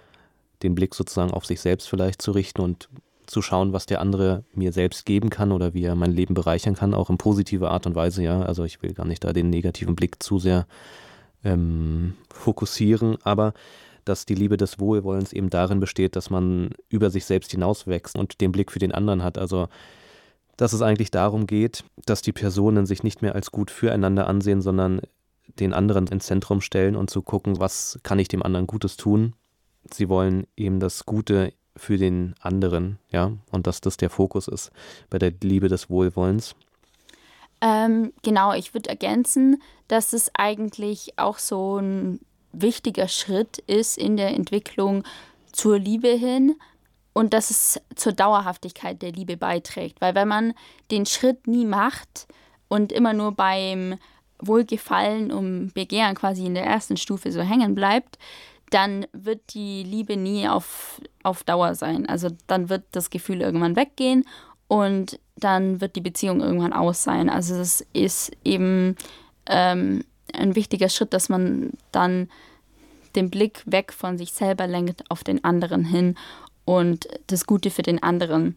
den 0.63 0.75
Blick 0.75 0.95
sozusagen 0.95 1.33
auf 1.33 1.45
sich 1.45 1.61
selbst 1.61 1.89
vielleicht 1.89 2.23
zu 2.23 2.33
richten 2.33 2.61
und 2.63 2.89
zu 3.27 3.43
schauen, 3.43 3.73
was 3.73 3.87
der 3.87 4.01
andere 4.01 4.45
mir 4.55 4.73
selbst 4.73 5.07
geben 5.07 5.31
kann 5.31 5.53
oder 5.53 5.75
wie 5.75 5.85
er 5.85 5.95
mein 5.95 6.13
Leben 6.13 6.35
bereichern 6.35 6.75
kann, 6.75 6.95
auch 6.95 7.11
in 7.11 7.19
positiver 7.19 7.71
Art 7.71 7.87
und 7.87 7.95
Weise, 7.95 8.23
ja. 8.23 8.43
Also 8.43 8.65
ich 8.65 8.83
will 8.83 8.95
gar 8.95 9.07
nicht 9.07 9.25
da 9.25 9.33
den 9.33 9.51
negativen 9.51 9.95
Blick 9.95 10.23
zu 10.23 10.39
sehr 10.39 10.67
ähm, 11.45 12.15
fokussieren, 12.33 13.17
aber 13.23 13.55
dass 14.05 14.27
die 14.27 14.35
Liebe 14.35 14.57
des 14.57 14.81
Wohlwollens 14.81 15.33
eben 15.33 15.51
darin 15.51 15.81
besteht, 15.81 16.17
dass 16.17 16.31
man 16.31 16.71
über 16.89 17.11
sich 17.11 17.25
selbst 17.25 17.53
hinauswächst 17.53 18.17
und 18.17 18.41
den 18.41 18.53
Blick 18.53 18.73
für 18.73 18.81
den 18.81 18.93
anderen 18.93 19.23
hat. 19.23 19.39
Also 19.39 19.69
dass 20.63 20.73
es 20.73 20.81
eigentlich 20.81 21.11
darum 21.11 21.49
geht, 21.49 21.83
dass 22.07 22.23
die 22.23 22.33
Personen 22.33 22.87
sich 22.87 23.03
nicht 23.03 23.21
mehr 23.21 23.35
als 23.35 23.51
gut 23.51 23.69
füreinander 23.69 24.29
ansehen, 24.29 24.63
sondern 24.63 25.01
den 25.59 25.73
anderen 25.75 26.07
ins 26.07 26.27
Zentrum 26.27 26.61
stellen 26.61 26.95
und 26.95 27.11
zu 27.11 27.21
gucken, 27.21 27.59
was 27.59 27.99
kann 28.05 28.21
ich 28.21 28.29
dem 28.29 28.45
anderen 28.45 28.69
Gutes 28.69 28.97
tun. 28.97 29.35
Sie 29.93 30.09
wollen 30.09 30.47
eben 30.57 30.79
das 30.79 31.05
Gute 31.05 31.53
für 31.77 31.99
den 31.99 32.37
anderen, 32.41 33.01
ja, 33.11 33.33
und 33.51 33.67
dass 33.67 33.81
das 33.81 33.97
der 33.97 34.09
Fokus 34.09 34.47
ist 34.47 34.71
bei 35.11 35.19
der 35.19 35.33
Liebe 35.43 35.67
des 35.67 35.91
Wohlwollens. 35.91 36.55
Ähm, 37.61 38.13
genau, 38.23 38.53
ich 38.53 38.73
würde 38.73 38.89
ergänzen, 38.89 39.61
dass 39.89 40.13
es 40.13 40.31
eigentlich 40.35 41.15
auch 41.17 41.39
so 41.39 41.79
ein 41.79 42.21
wichtiger 42.53 43.09
Schritt 43.09 43.59
ist 43.67 43.99
in 43.99 44.17
der 44.17 44.29
Entwicklung 44.29 45.03
zur 45.51 45.79
Liebe 45.79 46.09
hin 46.09 46.55
und 47.13 47.35
dass 47.35 47.51
es 47.51 47.81
zur 47.95 48.13
Dauerhaftigkeit 48.13 49.03
der 49.03 49.13
Liebe 49.13 49.37
beiträgt. 49.37 50.01
Weil 50.01 50.15
wenn 50.15 50.29
man 50.29 50.55
den 50.91 51.07
Schritt 51.07 51.47
nie 51.47 51.67
macht 51.67 52.27
und 52.69 52.93
immer 52.93 53.13
nur 53.13 53.33
beim 53.33 53.99
Wohlgefallen 54.39 55.31
um 55.31 55.69
Begehren 55.69 56.15
quasi 56.15 56.47
in 56.47 56.55
der 56.55 56.65
ersten 56.65 56.97
Stufe 56.97 57.31
so 57.31 57.43
hängen 57.43 57.75
bleibt, 57.75 58.19
dann 58.71 59.07
wird 59.13 59.55
die 59.55 59.83
Liebe 59.83 60.17
nie 60.17 60.49
auf, 60.49 61.01
auf 61.23 61.45
Dauer 61.45 61.75
sein. 61.75 62.09
Also 62.09 62.29
dann 62.47 62.69
wird 62.69 62.85
das 62.93 63.11
Gefühl 63.11 63.43
irgendwann 63.43 63.77
weggehen 63.77 64.25
und 64.67 65.21
dann 65.37 65.81
wird 65.81 65.97
die 65.97 66.01
Beziehung 66.01 66.41
irgendwann 66.41 66.73
aus 66.73 67.03
sein. 67.03 67.29
Also 67.29 67.55
es 67.57 67.87
ist 67.93 68.33
eben 68.45 68.97
ähm, 69.47 70.05
ein 70.33 70.55
wichtiger 70.55 70.89
Schritt, 70.89 71.13
dass 71.13 71.29
man 71.29 71.73
dann 71.91 72.31
den 73.15 73.29
Blick 73.29 73.63
weg 73.67 73.93
von 73.93 74.17
sich 74.17 74.33
selber 74.33 74.67
lenkt 74.67 75.11
auf 75.11 75.23
den 75.23 75.45
anderen 75.45 75.85
hin 75.85 76.17
und 76.65 77.09
das 77.27 77.47
Gute 77.47 77.71
für 77.71 77.83
den 77.83 78.03
anderen. 78.03 78.57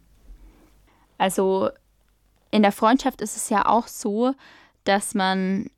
Also 1.18 1.70
in 2.50 2.62
der 2.62 2.72
Freundschaft 2.72 3.20
ist 3.20 3.36
es 3.36 3.48
ja 3.48 3.66
auch 3.66 3.88
so, 3.88 4.34
dass 4.84 5.14
man 5.14 5.70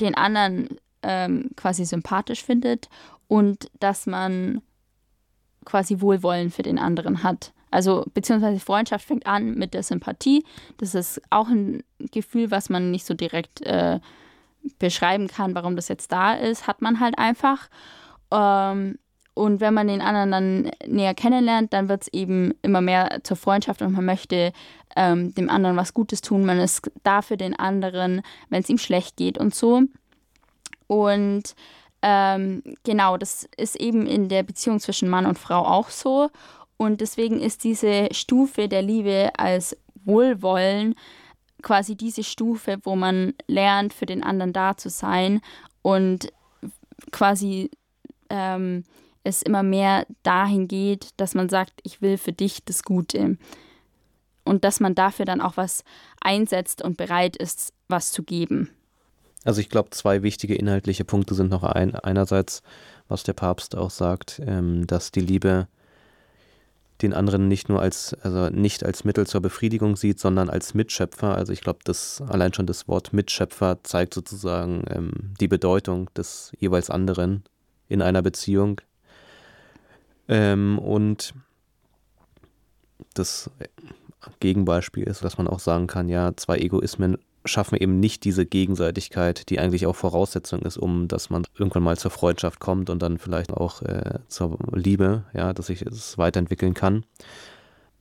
den 0.00 0.14
anderen 0.14 0.68
ähm, 1.02 1.50
quasi 1.56 1.84
sympathisch 1.84 2.42
findet 2.42 2.88
und 3.28 3.70
dass 3.80 4.06
man 4.06 4.62
quasi 5.64 6.00
Wohlwollen 6.00 6.50
für 6.50 6.62
den 6.62 6.78
anderen 6.78 7.22
hat. 7.22 7.52
Also 7.70 8.04
beziehungsweise 8.14 8.60
Freundschaft 8.60 9.06
fängt 9.06 9.26
an 9.26 9.54
mit 9.54 9.74
der 9.74 9.82
Sympathie. 9.82 10.44
Das 10.78 10.94
ist 10.94 11.20
auch 11.30 11.48
ein 11.48 11.82
Gefühl, 11.98 12.50
was 12.50 12.70
man 12.70 12.90
nicht 12.90 13.04
so 13.04 13.14
direkt 13.14 13.60
äh, 13.62 14.00
beschreiben 14.78 15.28
kann, 15.28 15.54
warum 15.54 15.76
das 15.76 15.88
jetzt 15.88 16.12
da 16.12 16.34
ist, 16.34 16.66
hat 16.66 16.82
man 16.82 17.00
halt 17.00 17.18
einfach. 17.18 17.68
Ähm, 18.30 18.98
und 19.36 19.60
wenn 19.60 19.74
man 19.74 19.86
den 19.86 20.00
anderen 20.00 20.30
dann 20.30 20.70
näher 20.86 21.12
kennenlernt, 21.12 21.74
dann 21.74 21.90
wird 21.90 22.04
es 22.04 22.08
eben 22.08 22.54
immer 22.62 22.80
mehr 22.80 23.20
zur 23.22 23.36
Freundschaft 23.36 23.82
und 23.82 23.92
man 23.92 24.06
möchte 24.06 24.50
ähm, 24.96 25.34
dem 25.34 25.50
anderen 25.50 25.76
was 25.76 25.92
Gutes 25.92 26.22
tun. 26.22 26.46
Man 26.46 26.58
ist 26.58 26.90
da 27.02 27.20
für 27.20 27.36
den 27.36 27.54
anderen, 27.54 28.22
wenn 28.48 28.62
es 28.62 28.70
ihm 28.70 28.78
schlecht 28.78 29.18
geht 29.18 29.36
und 29.36 29.54
so. 29.54 29.82
Und 30.86 31.54
ähm, 32.00 32.62
genau, 32.82 33.18
das 33.18 33.46
ist 33.58 33.76
eben 33.76 34.06
in 34.06 34.30
der 34.30 34.42
Beziehung 34.42 34.80
zwischen 34.80 35.10
Mann 35.10 35.26
und 35.26 35.38
Frau 35.38 35.66
auch 35.66 35.90
so. 35.90 36.30
Und 36.78 37.02
deswegen 37.02 37.38
ist 37.38 37.62
diese 37.62 38.08
Stufe 38.12 38.68
der 38.68 38.80
Liebe 38.80 39.32
als 39.36 39.76
Wohlwollen 40.06 40.94
quasi 41.60 41.94
diese 41.94 42.24
Stufe, 42.24 42.78
wo 42.84 42.96
man 42.96 43.34
lernt, 43.48 43.92
für 43.92 44.06
den 44.06 44.22
anderen 44.22 44.54
da 44.54 44.78
zu 44.78 44.88
sein 44.88 45.42
und 45.82 46.32
quasi 47.10 47.70
ähm, 48.30 48.84
es 49.26 49.42
immer 49.42 49.62
mehr 49.62 50.06
dahin 50.22 50.68
geht, 50.68 51.10
dass 51.16 51.34
man 51.34 51.48
sagt, 51.48 51.80
ich 51.82 52.00
will 52.00 52.16
für 52.16 52.32
dich 52.32 52.64
das 52.64 52.82
Gute. 52.82 53.36
Und 54.44 54.64
dass 54.64 54.78
man 54.78 54.94
dafür 54.94 55.24
dann 55.24 55.40
auch 55.40 55.56
was 55.56 55.82
einsetzt 56.20 56.82
und 56.82 56.96
bereit 56.96 57.36
ist, 57.36 57.72
was 57.88 58.12
zu 58.12 58.22
geben. 58.22 58.70
Also 59.44 59.60
ich 59.60 59.68
glaube, 59.68 59.90
zwei 59.90 60.22
wichtige 60.22 60.54
inhaltliche 60.54 61.04
Punkte 61.04 61.34
sind 61.34 61.50
noch 61.50 61.64
ein. 61.64 61.94
Einerseits, 61.94 62.62
was 63.08 63.24
der 63.24 63.32
Papst 63.32 63.76
auch 63.76 63.90
sagt, 63.90 64.40
ähm, 64.44 64.86
dass 64.86 65.10
die 65.10 65.20
Liebe 65.20 65.66
den 67.02 67.12
anderen 67.12 67.48
nicht 67.48 67.68
nur 67.68 67.82
als, 67.82 68.14
also 68.22 68.48
nicht 68.48 68.84
als 68.84 69.04
Mittel 69.04 69.26
zur 69.26 69.42
Befriedigung 69.42 69.96
sieht, 69.96 70.18
sondern 70.18 70.48
als 70.48 70.72
Mitschöpfer. 70.72 71.34
Also 71.34 71.52
ich 71.52 71.60
glaube, 71.60 71.80
das 71.84 72.22
allein 72.26 72.54
schon 72.54 72.66
das 72.66 72.88
Wort 72.88 73.12
Mitschöpfer 73.12 73.78
zeigt 73.82 74.14
sozusagen 74.14 74.84
ähm, 74.88 75.12
die 75.40 75.48
Bedeutung 75.48 76.08
des 76.14 76.52
jeweils 76.58 76.88
anderen 76.88 77.44
in 77.88 78.02
einer 78.02 78.22
Beziehung. 78.22 78.80
Ähm, 80.28 80.78
und 80.78 81.34
das 83.14 83.50
Gegenbeispiel 84.40 85.04
ist, 85.04 85.24
dass 85.24 85.38
man 85.38 85.48
auch 85.48 85.60
sagen 85.60 85.86
kann, 85.86 86.08
ja, 86.08 86.36
zwei 86.36 86.58
Egoismen 86.58 87.18
schaffen 87.44 87.76
eben 87.76 88.00
nicht 88.00 88.24
diese 88.24 88.44
Gegenseitigkeit, 88.44 89.48
die 89.50 89.60
eigentlich 89.60 89.86
auch 89.86 89.94
Voraussetzung 89.94 90.62
ist, 90.62 90.76
um 90.76 91.08
dass 91.08 91.30
man 91.30 91.46
irgendwann 91.56 91.84
mal 91.84 91.96
zur 91.96 92.10
Freundschaft 92.10 92.60
kommt 92.60 92.90
und 92.90 93.00
dann 93.02 93.18
vielleicht 93.18 93.52
auch 93.52 93.82
äh, 93.82 94.18
zur 94.28 94.58
Liebe, 94.72 95.24
ja, 95.32 95.52
dass 95.52 95.66
sich 95.66 95.82
es 95.82 96.18
weiterentwickeln 96.18 96.74
kann. 96.74 97.04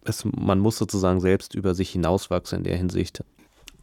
Es, 0.03 0.25
man 0.25 0.59
muss 0.59 0.77
sozusagen 0.77 1.19
selbst 1.19 1.55
über 1.55 1.75
sich 1.75 1.91
hinauswachsen 1.91 2.59
in 2.59 2.63
der 2.63 2.77
Hinsicht. 2.77 3.23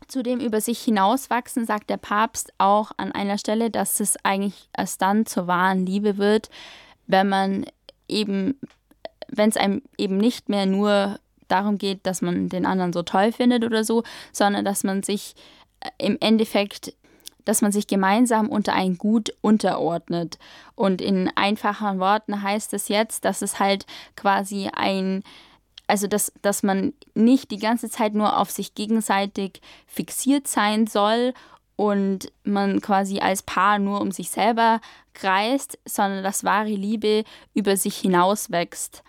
Zu 0.09 0.23
dem 0.23 0.41
über 0.41 0.61
sich 0.61 0.81
hinauswachsen 0.81 1.65
sagt 1.65 1.89
der 1.91 1.97
Papst 1.97 2.53
auch 2.59 2.93
an 2.97 3.13
einer 3.13 3.39
Stelle, 3.39 3.71
dass 3.71 4.01
es 4.01 4.17
eigentlich 4.25 4.69
erst 4.77 5.01
dann 5.01 5.27
zur 5.27 5.47
wahren 5.47 5.87
Liebe 5.87 6.19
wird, 6.19 6.51
wenn 7.07 7.29
man 7.29 7.65
eben, 8.13 8.59
wenn 9.29 9.49
es 9.49 9.57
einem 9.57 9.83
eben 9.97 10.17
nicht 10.17 10.49
mehr 10.49 10.67
nur 10.67 11.19
darum 11.49 11.79
geht, 11.79 12.07
dass 12.07 12.23
man 12.23 12.49
den 12.49 12.67
anderen 12.67 12.93
so 12.93 13.03
toll 13.03 13.33
findet 13.33 13.65
oder 13.65 13.85
so, 13.85 14.03
sondern 14.33 14.65
dass 14.65 14.85
man 14.85 15.03
sich 15.03 15.35
äh, 15.81 15.91
im 15.99 16.17
Endeffekt, 16.21 16.95
dass 17.45 17.61
man 17.63 17.73
sich 17.73 17.87
gemeinsam 17.87 18.49
unter 18.49 18.73
ein 18.73 18.97
Gut 18.97 19.35
unterordnet. 19.41 20.39
Und 20.75 21.01
in 21.01 21.31
einfachen 21.35 21.99
Worten 21.99 22.43
heißt 22.43 22.73
es 22.75 22.89
jetzt, 22.89 23.25
dass 23.25 23.43
es 23.43 23.59
halt 23.59 23.85
quasi 24.17 24.71
ein, 24.73 25.23
also 25.87 26.07
dass, 26.07 26.33
dass 26.41 26.63
man 26.63 26.95
nicht 27.15 27.51
die 27.51 27.59
ganze 27.59 27.91
Zeit 27.91 28.15
nur 28.15 28.39
auf 28.39 28.51
sich 28.51 28.75
gegenseitig 28.75 29.61
fixiert 29.87 30.47
sein 30.49 30.87
soll 30.87 31.35
und 31.77 32.33
man 32.45 32.81
quasi 32.81 33.19
als 33.21 33.43
Paar 33.43 33.79
nur 33.79 34.01
um 34.01 34.11
sich 34.13 34.31
selber 34.31 34.81
kreist, 35.15 35.79
sondern 35.85 36.23
dass 36.23 36.45
wahre 36.45 36.69
Liebe 36.69 37.25
über 37.55 37.77
sich 37.77 37.97
hinaus 37.97 38.51
wächst 38.51 39.03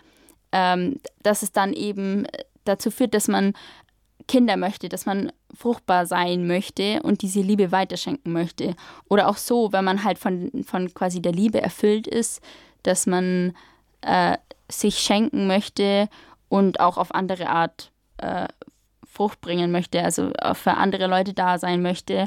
ähm, 0.54 1.00
dass 1.22 1.42
es 1.42 1.50
dann 1.50 1.72
eben 1.72 2.26
dazu 2.64 2.90
führt, 2.92 3.12
dass 3.12 3.26
man 3.26 3.52
Kinder 4.28 4.56
möchte, 4.56 4.88
dass 4.88 5.04
man 5.04 5.32
fruchtbar 5.52 6.06
sein 6.06 6.46
möchte 6.46 7.02
und 7.02 7.22
diese 7.22 7.40
Liebe 7.40 7.72
weiterschenken 7.72 8.32
möchte. 8.32 8.76
Oder 9.08 9.28
auch 9.28 9.36
so, 9.36 9.72
wenn 9.72 9.84
man 9.84 10.04
halt 10.04 10.18
von, 10.18 10.64
von 10.64 10.94
quasi 10.94 11.20
der 11.20 11.32
Liebe 11.32 11.60
erfüllt 11.60 12.06
ist, 12.06 12.40
dass 12.84 13.06
man 13.06 13.54
äh, 14.02 14.38
sich 14.70 14.98
schenken 14.98 15.48
möchte 15.48 16.08
und 16.48 16.78
auch 16.78 16.98
auf 16.98 17.14
andere 17.14 17.48
Art 17.48 17.90
äh, 18.18 18.46
Frucht 19.14 19.40
bringen 19.40 19.70
möchte, 19.70 20.02
also 20.02 20.30
für 20.54 20.74
andere 20.74 21.06
Leute 21.06 21.32
da 21.32 21.58
sein 21.58 21.82
möchte. 21.82 22.26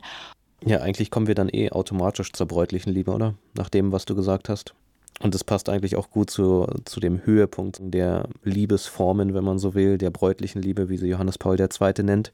Ja, 0.66 0.80
eigentlich 0.80 1.12
kommen 1.12 1.28
wir 1.28 1.36
dann 1.36 1.50
eh 1.50 1.70
automatisch 1.72 2.32
zur 2.34 2.48
bräutlichen 2.48 2.92
Liebe, 2.92 3.12
oder? 3.12 3.36
Nach 3.56 3.70
dem, 3.70 3.92
was 3.92 4.06
du 4.06 4.16
gesagt 4.16 4.50
hast. 4.50 4.74
Und 5.20 5.34
das 5.34 5.44
passt 5.44 5.70
eigentlich 5.70 5.96
auch 5.96 6.10
gut 6.10 6.30
zu, 6.30 6.68
zu 6.86 7.00
dem 7.00 7.26
Höhepunkt 7.26 7.80
der 7.82 8.28
Liebesformen, 8.44 9.34
wenn 9.34 9.44
man 9.44 9.58
so 9.58 9.74
will, 9.74 9.98
der 9.98 10.12
bräutlichen 10.12 10.62
Liebe, 10.62 10.90
wie 10.90 10.98
sie 10.98 11.08
Johannes 11.08 11.38
Paul 11.38 11.60
II. 11.60 12.04
nennt. 12.04 12.32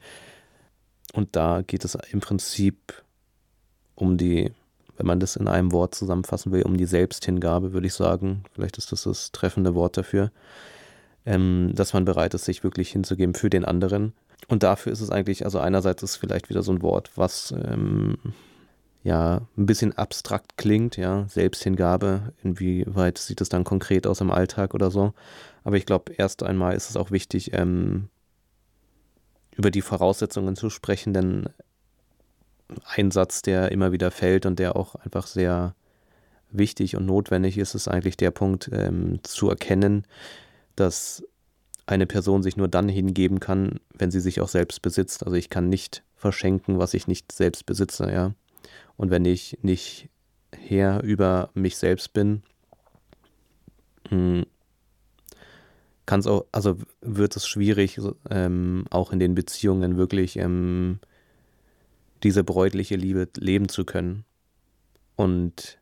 Und 1.13 1.35
da 1.35 1.61
geht 1.61 1.85
es 1.85 1.97
im 2.11 2.19
Prinzip 2.19 3.03
um 3.95 4.17
die, 4.17 4.51
wenn 4.97 5.05
man 5.05 5.19
das 5.19 5.35
in 5.35 5.47
einem 5.47 5.71
Wort 5.71 5.95
zusammenfassen 5.95 6.51
will, 6.51 6.63
um 6.63 6.75
die 6.75 6.85
Selbsthingabe, 6.85 7.71
würde 7.71 7.87
ich 7.87 7.93
sagen. 7.93 8.43
Vielleicht 8.53 8.77
ist 8.77 8.91
das 8.91 9.03
das 9.03 9.31
treffende 9.31 9.75
Wort 9.75 9.95
dafür. 9.97 10.31
Ähm, 11.25 11.71
dass 11.73 11.93
man 11.93 12.03
bereit 12.03 12.33
ist, 12.33 12.43
sich 12.43 12.65
wirklich 12.65 12.91
hinzugeben 12.91 13.33
für 13.33 13.49
den 13.49 13.63
anderen. 13.63 14.11
Und 14.47 14.63
dafür 14.63 14.91
ist 14.91 15.01
es 15.01 15.09
eigentlich, 15.09 15.45
also 15.45 15.59
einerseits 15.59 16.03
ist 16.03 16.11
es 16.11 16.17
vielleicht 16.17 16.49
wieder 16.49 16.63
so 16.63 16.71
ein 16.71 16.81
Wort, 16.81 17.11
was 17.15 17.53
ähm, 17.65 18.17
ja 19.03 19.41
ein 19.57 19.65
bisschen 19.65 19.97
abstrakt 19.97 20.57
klingt, 20.57 20.97
ja, 20.97 21.25
Selbsthingabe, 21.27 22.33
inwieweit 22.43 23.17
sieht 23.17 23.41
es 23.41 23.49
dann 23.49 23.63
konkret 23.63 24.07
aus 24.07 24.21
im 24.21 24.31
Alltag 24.31 24.73
oder 24.73 24.91
so. 24.91 25.13
Aber 25.63 25.77
ich 25.77 25.85
glaube, 25.85 26.13
erst 26.13 26.43
einmal 26.43 26.75
ist 26.75 26.89
es 26.89 26.97
auch 26.97 27.11
wichtig, 27.11 27.53
ähm, 27.53 28.09
über 29.55 29.71
die 29.71 29.81
Voraussetzungen 29.81 30.55
zu 30.55 30.69
sprechen, 30.69 31.13
denn 31.13 31.49
ein 32.85 33.11
Satz, 33.11 33.41
der 33.41 33.71
immer 33.71 33.91
wieder 33.91 34.09
fällt 34.11 34.45
und 34.45 34.59
der 34.59 34.75
auch 34.75 34.95
einfach 34.95 35.27
sehr 35.27 35.75
wichtig 36.49 36.95
und 36.95 37.05
notwendig 37.05 37.57
ist, 37.57 37.75
ist 37.75 37.87
eigentlich 37.87 38.17
der 38.17 38.31
Punkt 38.31 38.69
ähm, 38.71 39.19
zu 39.23 39.49
erkennen, 39.49 40.05
dass 40.75 41.23
eine 41.85 42.05
Person 42.05 42.43
sich 42.43 42.57
nur 42.57 42.67
dann 42.67 42.87
hingeben 42.87 43.39
kann, 43.39 43.79
wenn 43.93 44.11
sie 44.11 44.21
sich 44.21 44.41
auch 44.41 44.47
selbst 44.47 44.81
besitzt. 44.81 45.25
Also 45.25 45.35
ich 45.35 45.49
kann 45.49 45.69
nicht 45.69 46.03
verschenken, 46.15 46.79
was 46.79 46.93
ich 46.93 47.07
nicht 47.07 47.31
selbst 47.31 47.65
besitze, 47.65 48.11
ja. 48.11 48.33
Und 48.95 49.09
wenn 49.09 49.25
ich 49.25 49.57
nicht 49.61 50.09
Herr 50.53 51.03
über 51.03 51.49
mich 51.53 51.77
selbst 51.77 52.13
bin, 52.13 52.43
hm, 54.09 54.45
kann 56.05 56.19
es 56.19 56.27
auch, 56.27 56.45
also 56.51 56.77
wird 57.01 57.35
es 57.35 57.47
schwierig, 57.47 57.99
ähm, 58.29 58.85
auch 58.89 59.11
in 59.11 59.19
den 59.19 59.35
Beziehungen 59.35 59.97
wirklich 59.97 60.37
ähm, 60.37 60.99
diese 62.23 62.43
bräutliche 62.43 62.95
Liebe 62.95 63.27
leben 63.37 63.69
zu 63.69 63.85
können. 63.85 64.25
Und 65.15 65.79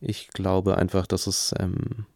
ich 0.00 0.28
glaube 0.28 0.76
einfach, 0.78 1.06
dass 1.06 1.26
es, 1.26 1.54
ähm, 1.58 2.06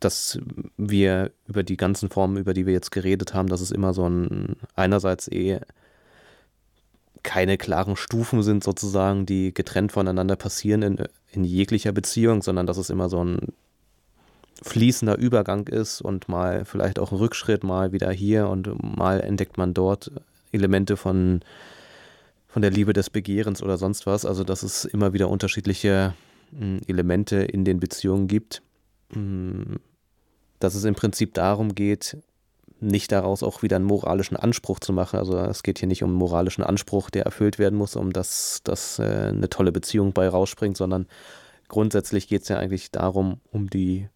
dass 0.00 0.38
wir 0.76 1.32
über 1.46 1.62
die 1.62 1.76
ganzen 1.76 2.08
Formen, 2.08 2.36
über 2.36 2.54
die 2.54 2.66
wir 2.66 2.72
jetzt 2.72 2.90
geredet 2.90 3.34
haben, 3.34 3.48
dass 3.48 3.60
es 3.60 3.70
immer 3.70 3.94
so 3.94 4.08
ein 4.08 4.56
einerseits 4.74 5.28
eh 5.28 5.60
keine 7.22 7.58
klaren 7.58 7.96
Stufen 7.96 8.42
sind 8.42 8.64
sozusagen, 8.64 9.26
die 9.26 9.52
getrennt 9.52 9.92
voneinander 9.92 10.36
passieren 10.36 10.82
in, 10.82 10.96
in 11.32 11.44
jeglicher 11.44 11.92
Beziehung, 11.92 12.42
sondern 12.42 12.66
dass 12.66 12.78
es 12.78 12.90
immer 12.90 13.08
so 13.08 13.24
ein 13.24 13.38
fließender 14.62 15.18
Übergang 15.18 15.66
ist 15.68 16.00
und 16.00 16.28
mal 16.28 16.64
vielleicht 16.64 16.98
auch 16.98 17.12
ein 17.12 17.18
Rückschritt, 17.18 17.64
mal 17.64 17.92
wieder 17.92 18.10
hier 18.10 18.48
und 18.48 18.96
mal 18.96 19.20
entdeckt 19.20 19.58
man 19.58 19.74
dort 19.74 20.10
Elemente 20.52 20.96
von, 20.96 21.40
von 22.48 22.62
der 22.62 22.70
Liebe 22.70 22.92
des 22.92 23.10
Begehrens 23.10 23.62
oder 23.62 23.78
sonst 23.78 24.06
was. 24.06 24.24
Also 24.24 24.44
dass 24.44 24.62
es 24.62 24.84
immer 24.84 25.12
wieder 25.12 25.28
unterschiedliche 25.28 26.14
hm, 26.56 26.80
Elemente 26.86 27.36
in 27.36 27.64
den 27.64 27.78
Beziehungen 27.78 28.26
gibt. 28.26 28.62
Dass 30.58 30.74
es 30.74 30.84
im 30.84 30.94
Prinzip 30.94 31.34
darum 31.34 31.74
geht, 31.74 32.18
nicht 32.80 33.10
daraus 33.12 33.42
auch 33.42 33.62
wieder 33.62 33.76
einen 33.76 33.84
moralischen 33.84 34.36
Anspruch 34.36 34.78
zu 34.78 34.92
machen. 34.92 35.18
Also 35.18 35.36
es 35.38 35.62
geht 35.62 35.78
hier 35.78 35.88
nicht 35.88 36.02
um 36.02 36.10
einen 36.10 36.18
moralischen 36.18 36.62
Anspruch, 36.62 37.10
der 37.10 37.24
erfüllt 37.24 37.58
werden 37.58 37.76
muss, 37.76 37.96
um 37.96 38.12
dass, 38.12 38.60
dass 38.64 38.98
äh, 38.98 39.28
eine 39.28 39.48
tolle 39.48 39.72
Beziehung 39.72 40.12
bei 40.12 40.28
rausspringt, 40.28 40.76
sondern 40.76 41.06
grundsätzlich 41.68 42.28
geht 42.28 42.42
es 42.42 42.48
ja 42.48 42.58
eigentlich 42.58 42.90
darum, 42.90 43.40
um 43.50 43.68
die 43.68 44.08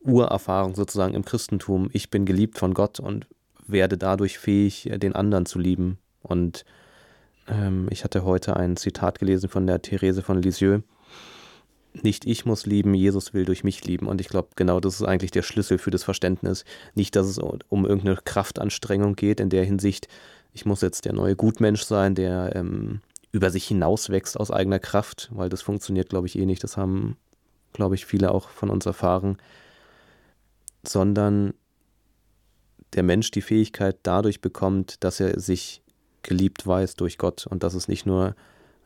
Urerfahrung 0.00 0.74
sozusagen 0.74 1.14
im 1.14 1.24
Christentum. 1.24 1.90
Ich 1.92 2.10
bin 2.10 2.24
geliebt 2.24 2.58
von 2.58 2.74
Gott 2.74 3.00
und 3.00 3.26
werde 3.66 3.98
dadurch 3.98 4.38
fähig, 4.38 4.90
den 4.96 5.14
anderen 5.14 5.46
zu 5.46 5.58
lieben. 5.58 5.98
Und 6.22 6.64
ähm, 7.48 7.88
ich 7.90 8.04
hatte 8.04 8.24
heute 8.24 8.56
ein 8.56 8.76
Zitat 8.76 9.18
gelesen 9.18 9.48
von 9.48 9.66
der 9.66 9.82
Therese 9.82 10.22
von 10.22 10.40
Lisieux, 10.40 10.82
nicht 12.02 12.26
ich 12.26 12.44
muss 12.44 12.66
lieben, 12.66 12.94
Jesus 12.94 13.34
will 13.34 13.44
durch 13.44 13.64
mich 13.64 13.84
lieben. 13.84 14.06
Und 14.06 14.20
ich 14.20 14.28
glaube, 14.28 14.48
genau 14.56 14.80
das 14.80 14.96
ist 14.96 15.06
eigentlich 15.06 15.30
der 15.30 15.42
Schlüssel 15.42 15.78
für 15.78 15.90
das 15.90 16.04
Verständnis. 16.04 16.64
Nicht, 16.94 17.16
dass 17.16 17.26
es 17.26 17.38
um 17.38 17.84
irgendeine 17.84 18.16
Kraftanstrengung 18.16 19.16
geht, 19.16 19.40
in 19.40 19.50
der 19.50 19.64
Hinsicht, 19.64 20.08
ich 20.52 20.66
muss 20.66 20.80
jetzt 20.80 21.04
der 21.04 21.12
neue 21.12 21.36
Gutmensch 21.36 21.82
sein, 21.82 22.14
der 22.14 22.54
ähm, 22.54 23.00
über 23.32 23.50
sich 23.50 23.66
hinauswächst 23.66 24.38
aus 24.38 24.50
eigener 24.50 24.78
Kraft, 24.78 25.30
weil 25.32 25.48
das 25.48 25.62
funktioniert, 25.62 26.08
glaube 26.08 26.26
ich, 26.26 26.38
eh 26.38 26.46
nicht. 26.46 26.64
Das 26.64 26.76
haben, 26.76 27.16
glaube 27.72 27.94
ich, 27.94 28.06
viele 28.06 28.32
auch 28.32 28.48
von 28.48 28.70
uns 28.70 28.86
erfahren. 28.86 29.36
Sondern 30.86 31.52
der 32.94 33.02
Mensch 33.02 33.30
die 33.30 33.42
Fähigkeit 33.42 33.98
dadurch 34.02 34.40
bekommt, 34.40 35.04
dass 35.04 35.20
er 35.20 35.38
sich 35.38 35.82
geliebt 36.22 36.66
weiß 36.66 36.96
durch 36.96 37.18
Gott 37.18 37.46
und 37.46 37.62
dass 37.62 37.74
es 37.74 37.88
nicht 37.88 38.06
nur 38.06 38.34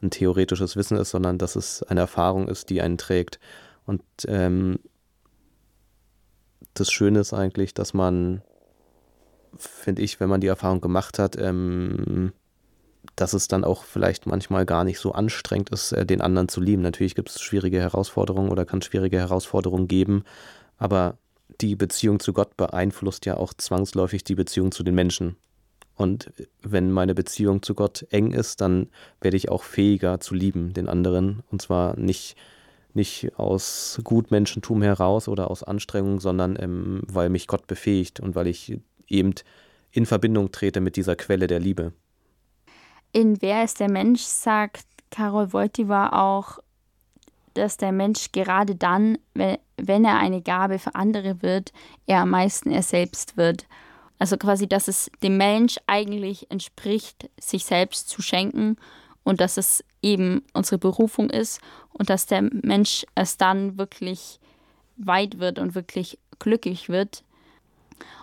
ein 0.03 0.11
theoretisches 0.11 0.77
Wissen 0.77 0.97
ist, 0.97 1.11
sondern 1.11 1.39
dass 1.39 1.57
es 1.57 1.83
eine 1.83 2.01
Erfahrung 2.01 2.49
ist, 2.49 2.71
die 2.71 2.81
einen 2.81 2.99
trägt. 2.99 3.39
Und 3.87 4.03
ähm, 4.27 4.79
das 6.75 6.91
Schöne 6.91 7.21
ist 7.21 7.33
eigentlich, 7.33 7.75
dass 7.75 7.95
man, 7.95 8.43
finde 9.57 10.03
ich, 10.03 10.21
wenn 10.21 10.29
man 10.29 10.41
die 10.41 10.47
Erfahrung 10.47 10.81
gemacht 10.81 11.19
hat, 11.19 11.37
ähm, 11.37 12.33
dass 13.17 13.33
es 13.33 13.49
dann 13.49 13.65
auch 13.65 13.85
vielleicht 13.85 14.27
manchmal 14.27 14.67
gar 14.67 14.85
nicht 14.85 14.99
so 14.99 15.13
anstrengend 15.13 15.71
ist, 15.71 15.93
äh, 15.93 16.07
den 16.07 16.21
anderen 16.21 16.49
zu 16.49 16.61
lieben. 16.61 16.83
Natürlich 16.83 17.15
gibt 17.15 17.31
es 17.31 17.41
schwierige 17.41 17.81
Herausforderungen 17.81 18.51
oder 18.51 18.65
kann 18.65 18.81
es 18.81 18.87
schwierige 18.87 19.19
Herausforderungen 19.19 19.89
geben, 19.89 20.25
aber 20.79 21.19
die 21.61 21.77
Beziehung 21.77 22.21
zu 22.21 22.33
Gott 22.33 22.57
beeinflusst 22.57 23.27
ja 23.27 23.37
auch 23.37 23.53
zwangsläufig 23.55 24.25
die 24.25 24.35
Beziehung 24.35 24.73
zu 24.73 24.83
den 24.83 24.95
Menschen. 24.95 25.37
Und 26.01 26.33
wenn 26.63 26.91
meine 26.91 27.15
Beziehung 27.15 27.61
zu 27.61 27.75
Gott 27.75 28.07
eng 28.09 28.33
ist, 28.33 28.63
dann 28.63 28.89
werde 29.21 29.37
ich 29.37 29.51
auch 29.51 29.63
fähiger 29.63 30.19
zu 30.19 30.35
lieben, 30.35 30.73
den 30.73 30.89
anderen. 30.89 31.43
Und 31.51 31.61
zwar 31.61 31.95
nicht, 31.99 32.37
nicht 32.95 33.33
aus 33.37 34.01
Gutmenschentum 34.03 34.81
heraus 34.81 35.29
oder 35.29 35.51
aus 35.51 35.63
Anstrengung, 35.63 36.19
sondern 36.19 36.57
ähm, 36.59 37.03
weil 37.07 37.29
mich 37.29 37.47
Gott 37.47 37.67
befähigt 37.67 38.19
und 38.19 38.35
weil 38.35 38.47
ich 38.47 38.81
eben 39.09 39.35
in 39.91 40.07
Verbindung 40.07 40.51
trete 40.53 40.81
mit 40.81 40.97
dieser 40.97 41.17
Quelle 41.17 41.47
der 41.47 41.61
Liebe. 41.61 41.93
In 43.13 43.43
Wer 43.43 43.63
ist 43.63 43.79
der 43.79 43.91
Mensch 43.91 44.23
sagt 44.23 44.87
Karol 45.11 45.53
Wojtyła 45.53 46.15
auch, 46.15 46.61
dass 47.53 47.77
der 47.77 47.93
Mensch 47.93 48.33
gerade 48.33 48.75
dann, 48.75 49.19
wenn, 49.35 49.59
wenn 49.77 50.07
er 50.07 50.17
eine 50.17 50.41
Gabe 50.41 50.79
für 50.79 50.95
andere 50.95 51.43
wird, 51.43 51.75
er 52.07 52.21
am 52.21 52.31
meisten 52.31 52.71
er 52.71 52.83
selbst 52.83 53.37
wird. 53.37 53.67
Also 54.21 54.37
quasi, 54.37 54.69
dass 54.69 54.87
es 54.87 55.11
dem 55.23 55.39
Mensch 55.39 55.77
eigentlich 55.87 56.51
entspricht, 56.51 57.31
sich 57.41 57.65
selbst 57.65 58.11
zu 58.11 58.21
schenken 58.21 58.77
und 59.25 59.41
dass 59.41 59.57
es 59.57 59.83
eben 60.03 60.43
unsere 60.53 60.79
Berufung 60.79 61.31
ist 61.31 61.61
und 61.95 62.11
dass 62.11 62.27
der 62.27 62.43
Mensch 62.43 63.07
erst 63.17 63.41
dann 63.41 63.79
wirklich 63.79 64.39
weit 64.99 65.39
wird 65.39 65.59
und 65.59 65.75
wirklich 65.75 66.19
glücklich 66.39 66.91
wird. 66.91 67.25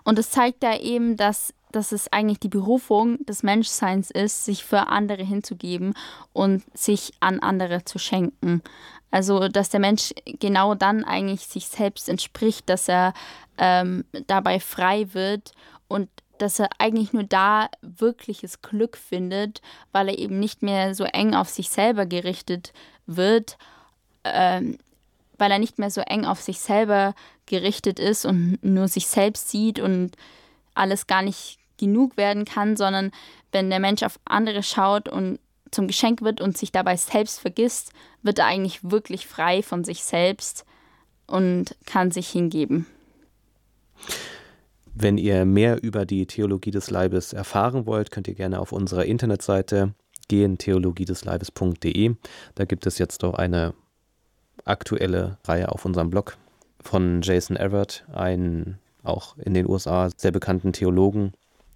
Und 0.04 0.20
es 0.20 0.30
zeigt 0.30 0.62
da 0.62 0.78
eben, 0.78 1.18
dass, 1.18 1.52
dass 1.72 1.92
es 1.92 2.14
eigentlich 2.14 2.40
die 2.40 2.48
Berufung 2.48 3.18
des 3.26 3.42
Menschseins 3.42 4.12
ist, 4.12 4.46
sich 4.46 4.64
für 4.64 4.90
andere 4.90 5.24
hinzugeben 5.24 5.96
und 6.32 6.64
sich 6.78 7.12
an 7.22 7.40
andere 7.40 7.86
zu 7.86 7.98
schenken. 7.98 8.62
Also, 9.10 9.48
dass 9.48 9.70
der 9.70 9.80
Mensch 9.80 10.14
genau 10.40 10.76
dann 10.76 11.04
eigentlich 11.04 11.48
sich 11.48 11.68
selbst 11.68 12.08
entspricht, 12.08 12.70
dass 12.70 12.88
er 12.88 13.14
ähm, 13.58 14.06
dabei 14.28 14.60
frei 14.60 15.08
wird 15.14 15.54
und 15.88 16.10
dass 16.38 16.60
er 16.60 16.70
eigentlich 16.78 17.14
nur 17.14 17.24
da 17.24 17.70
wirkliches 17.82 18.62
Glück 18.62 18.98
findet, 18.98 19.62
weil 19.92 20.10
er 20.10 20.20
eben 20.20 20.40
nicht 20.40 20.62
mehr 20.62 20.94
so 20.94 21.04
eng 21.04 21.34
auf 21.34 21.50
sich 21.50 21.70
selber 21.70 22.06
gerichtet 22.06 22.74
wird, 23.06 23.58
ähm, 24.24 24.78
weil 25.38 25.52
er 25.52 25.60
nicht 25.60 25.80
mehr 25.80 25.90
so 25.90 26.02
eng 26.02 26.26
auf 26.26 26.42
sich 26.42 26.60
selber 26.60 27.16
gerichtet 27.46 28.00
ist 28.00 28.26
und 28.26 28.60
nur 28.62 28.88
sich 28.88 29.08
selbst 29.08 29.50
sieht 29.50 29.80
und 29.80 30.16
alles 30.74 31.08
gar 31.08 31.22
nicht 31.22 31.58
genug 31.78 32.18
werden 32.18 32.46
kann, 32.46 32.76
sondern 32.76 33.12
wenn 33.52 33.70
der 33.70 33.80
Mensch 33.80 34.04
auf 34.04 34.20
andere 34.26 34.64
schaut 34.64 35.10
und 35.10 35.40
zum 35.72 35.88
Geschenk 35.88 36.22
wird 36.22 36.42
und 36.42 36.58
sich 36.58 36.72
dabei 36.72 36.96
selbst 36.98 37.40
vergisst, 37.40 37.92
wird 38.22 38.40
er 38.40 38.46
eigentlich 38.46 38.80
wirklich 38.84 39.28
frei 39.28 39.62
von 39.62 39.84
sich 39.84 40.04
selbst 40.04 40.66
und 41.28 41.76
kann 41.86 42.12
sich 42.12 42.30
hingeben. 42.30 42.86
Wenn 45.00 45.20
ihr 45.20 45.46
mehr 45.46 45.84
über 45.84 46.08
die 46.08 46.26
Theologie 46.26 46.72
des 46.72 46.90
Leibes 46.90 47.32
erfahren 47.32 47.86
wollt, 47.86 48.10
könnt 48.10 48.28
ihr 48.28 48.34
gerne 48.34 48.60
auf 48.60 48.72
unserer 48.72 49.06
Internetseite 49.06 49.94
gehen, 50.28 50.58
theologiedesleibes.de. 50.58 52.16
Da 52.56 52.66
gibt 52.66 52.88
es 52.88 52.98
jetzt 52.98 53.24
auch 53.24 53.36
eine 53.36 53.76
aktuelle 54.66 55.38
Reihe 55.46 55.72
auf 55.72 55.86
unserem 55.86 56.10
Blog 56.10 56.38
von 56.82 57.22
Jason 57.22 57.58
Everett, 57.58 58.06
einen 58.12 58.80
auch 59.04 59.38
in 59.38 59.54
den 59.54 59.70
USA 59.70 60.10
sehr 60.18 60.32
bekannten 60.32 60.74
Theologen, 60.74 61.34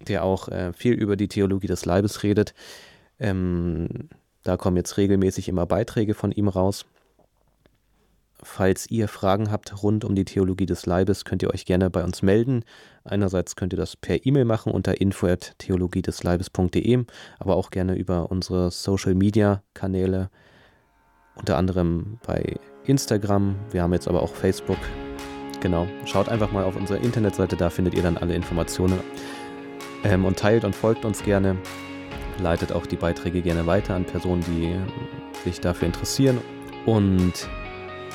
der 0.08 0.24
auch 0.24 0.48
äh, 0.48 0.72
viel 0.72 0.94
über 0.94 1.14
die 1.14 1.28
Theologie 1.28 1.68
des 1.68 1.84
Leibes 1.84 2.24
redet. 2.24 2.54
Ähm, 3.20 4.08
Da 4.42 4.56
kommen 4.56 4.76
jetzt 4.76 4.96
regelmäßig 4.96 5.48
immer 5.48 5.66
Beiträge 5.66 6.14
von 6.14 6.32
ihm 6.32 6.48
raus. 6.48 6.86
Falls 8.44 8.90
ihr 8.90 9.06
Fragen 9.06 9.52
habt 9.52 9.84
rund 9.84 10.04
um 10.04 10.16
die 10.16 10.24
Theologie 10.24 10.66
des 10.66 10.84
Leibes, 10.84 11.24
könnt 11.24 11.44
ihr 11.44 11.54
euch 11.54 11.64
gerne 11.64 11.90
bei 11.90 12.02
uns 12.02 12.22
melden. 12.22 12.64
Einerseits 13.04 13.54
könnt 13.54 13.72
ihr 13.72 13.76
das 13.76 13.94
per 13.96 14.26
E-Mail 14.26 14.44
machen 14.44 14.72
unter 14.72 15.00
info@theologiedesleibes.de, 15.00 17.04
aber 17.38 17.56
auch 17.56 17.70
gerne 17.70 17.94
über 17.94 18.32
unsere 18.32 18.72
Social 18.72 19.14
Media 19.14 19.62
Kanäle, 19.74 20.28
unter 21.36 21.56
anderem 21.56 22.18
bei 22.26 22.56
Instagram. 22.84 23.54
Wir 23.70 23.82
haben 23.82 23.92
jetzt 23.92 24.08
aber 24.08 24.22
auch 24.22 24.34
Facebook. 24.34 24.78
Genau, 25.60 25.86
schaut 26.04 26.28
einfach 26.28 26.50
mal 26.50 26.64
auf 26.64 26.74
unsere 26.74 26.98
Internetseite, 26.98 27.56
da 27.56 27.70
findet 27.70 27.94
ihr 27.94 28.02
dann 28.02 28.16
alle 28.16 28.34
Informationen. 28.34 28.98
Ähm, 30.02 30.24
und 30.24 30.36
teilt 30.36 30.64
und 30.64 30.74
folgt 30.74 31.04
uns 31.04 31.22
gerne. 31.22 31.56
Leitet 32.40 32.72
auch 32.72 32.86
die 32.86 32.96
Beiträge 32.96 33.40
gerne 33.40 33.66
weiter 33.66 33.94
an 33.94 34.04
Personen, 34.04 34.42
die 34.48 34.74
sich 35.44 35.60
dafür 35.60 35.86
interessieren. 35.86 36.38
Und 36.86 37.48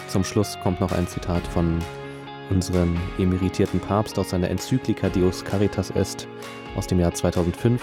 zum 0.08 0.24
Schluss 0.24 0.58
kommt 0.62 0.80
noch 0.80 0.92
ein 0.92 1.08
Zitat 1.08 1.46
von 1.48 1.80
unserem 2.50 2.98
emeritierten 3.18 3.80
Papst 3.80 4.18
aus 4.18 4.30
seiner 4.30 4.50
Enzyklika 4.50 5.10
Deus 5.10 5.44
Caritas 5.44 5.92
Est 5.92 6.28
aus 6.76 6.88
dem 6.88 7.00
Jahr 7.00 7.14
2005. 7.14 7.82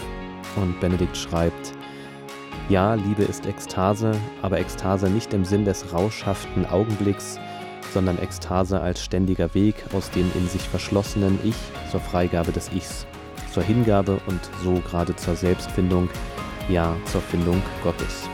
Und 0.57 0.79
Benedikt 0.81 1.17
schreibt, 1.17 1.73
ja, 2.69 2.95
Liebe 2.95 3.25
ist 3.25 3.47
Ekstase, 3.47 4.13
aber 4.43 4.59
Ekstase 4.59 5.11
nicht 5.11 5.35
im 5.35 5.45
Sinn 5.45 5.65
des 5.65 5.93
rauschhaften 5.93 6.65
Augenblicks, 6.67 7.39
sondern 7.93 8.19
Ekstase 8.19 8.81
als 8.81 9.03
ständiger 9.03 9.53
Weg 9.55 9.77
aus 9.93 10.11
dem 10.11 10.31
in 10.35 10.49
sich 10.49 10.63
verschlossenen 10.63 11.39
Ich 11.45 11.57
zur 11.91 12.01
Freigabe 12.01 12.53
des 12.53 12.73
Ichs, 12.73 13.07
zur 13.53 13.63
Hingabe 13.63 14.19
und 14.27 14.41
so 14.63 14.75
gerade 14.89 15.15
zur 15.17 15.37
Selbstfindung, 15.37 16.09
ja 16.69 16.97
zur 17.07 17.21
Findung 17.21 17.63
Gottes. 17.83 18.29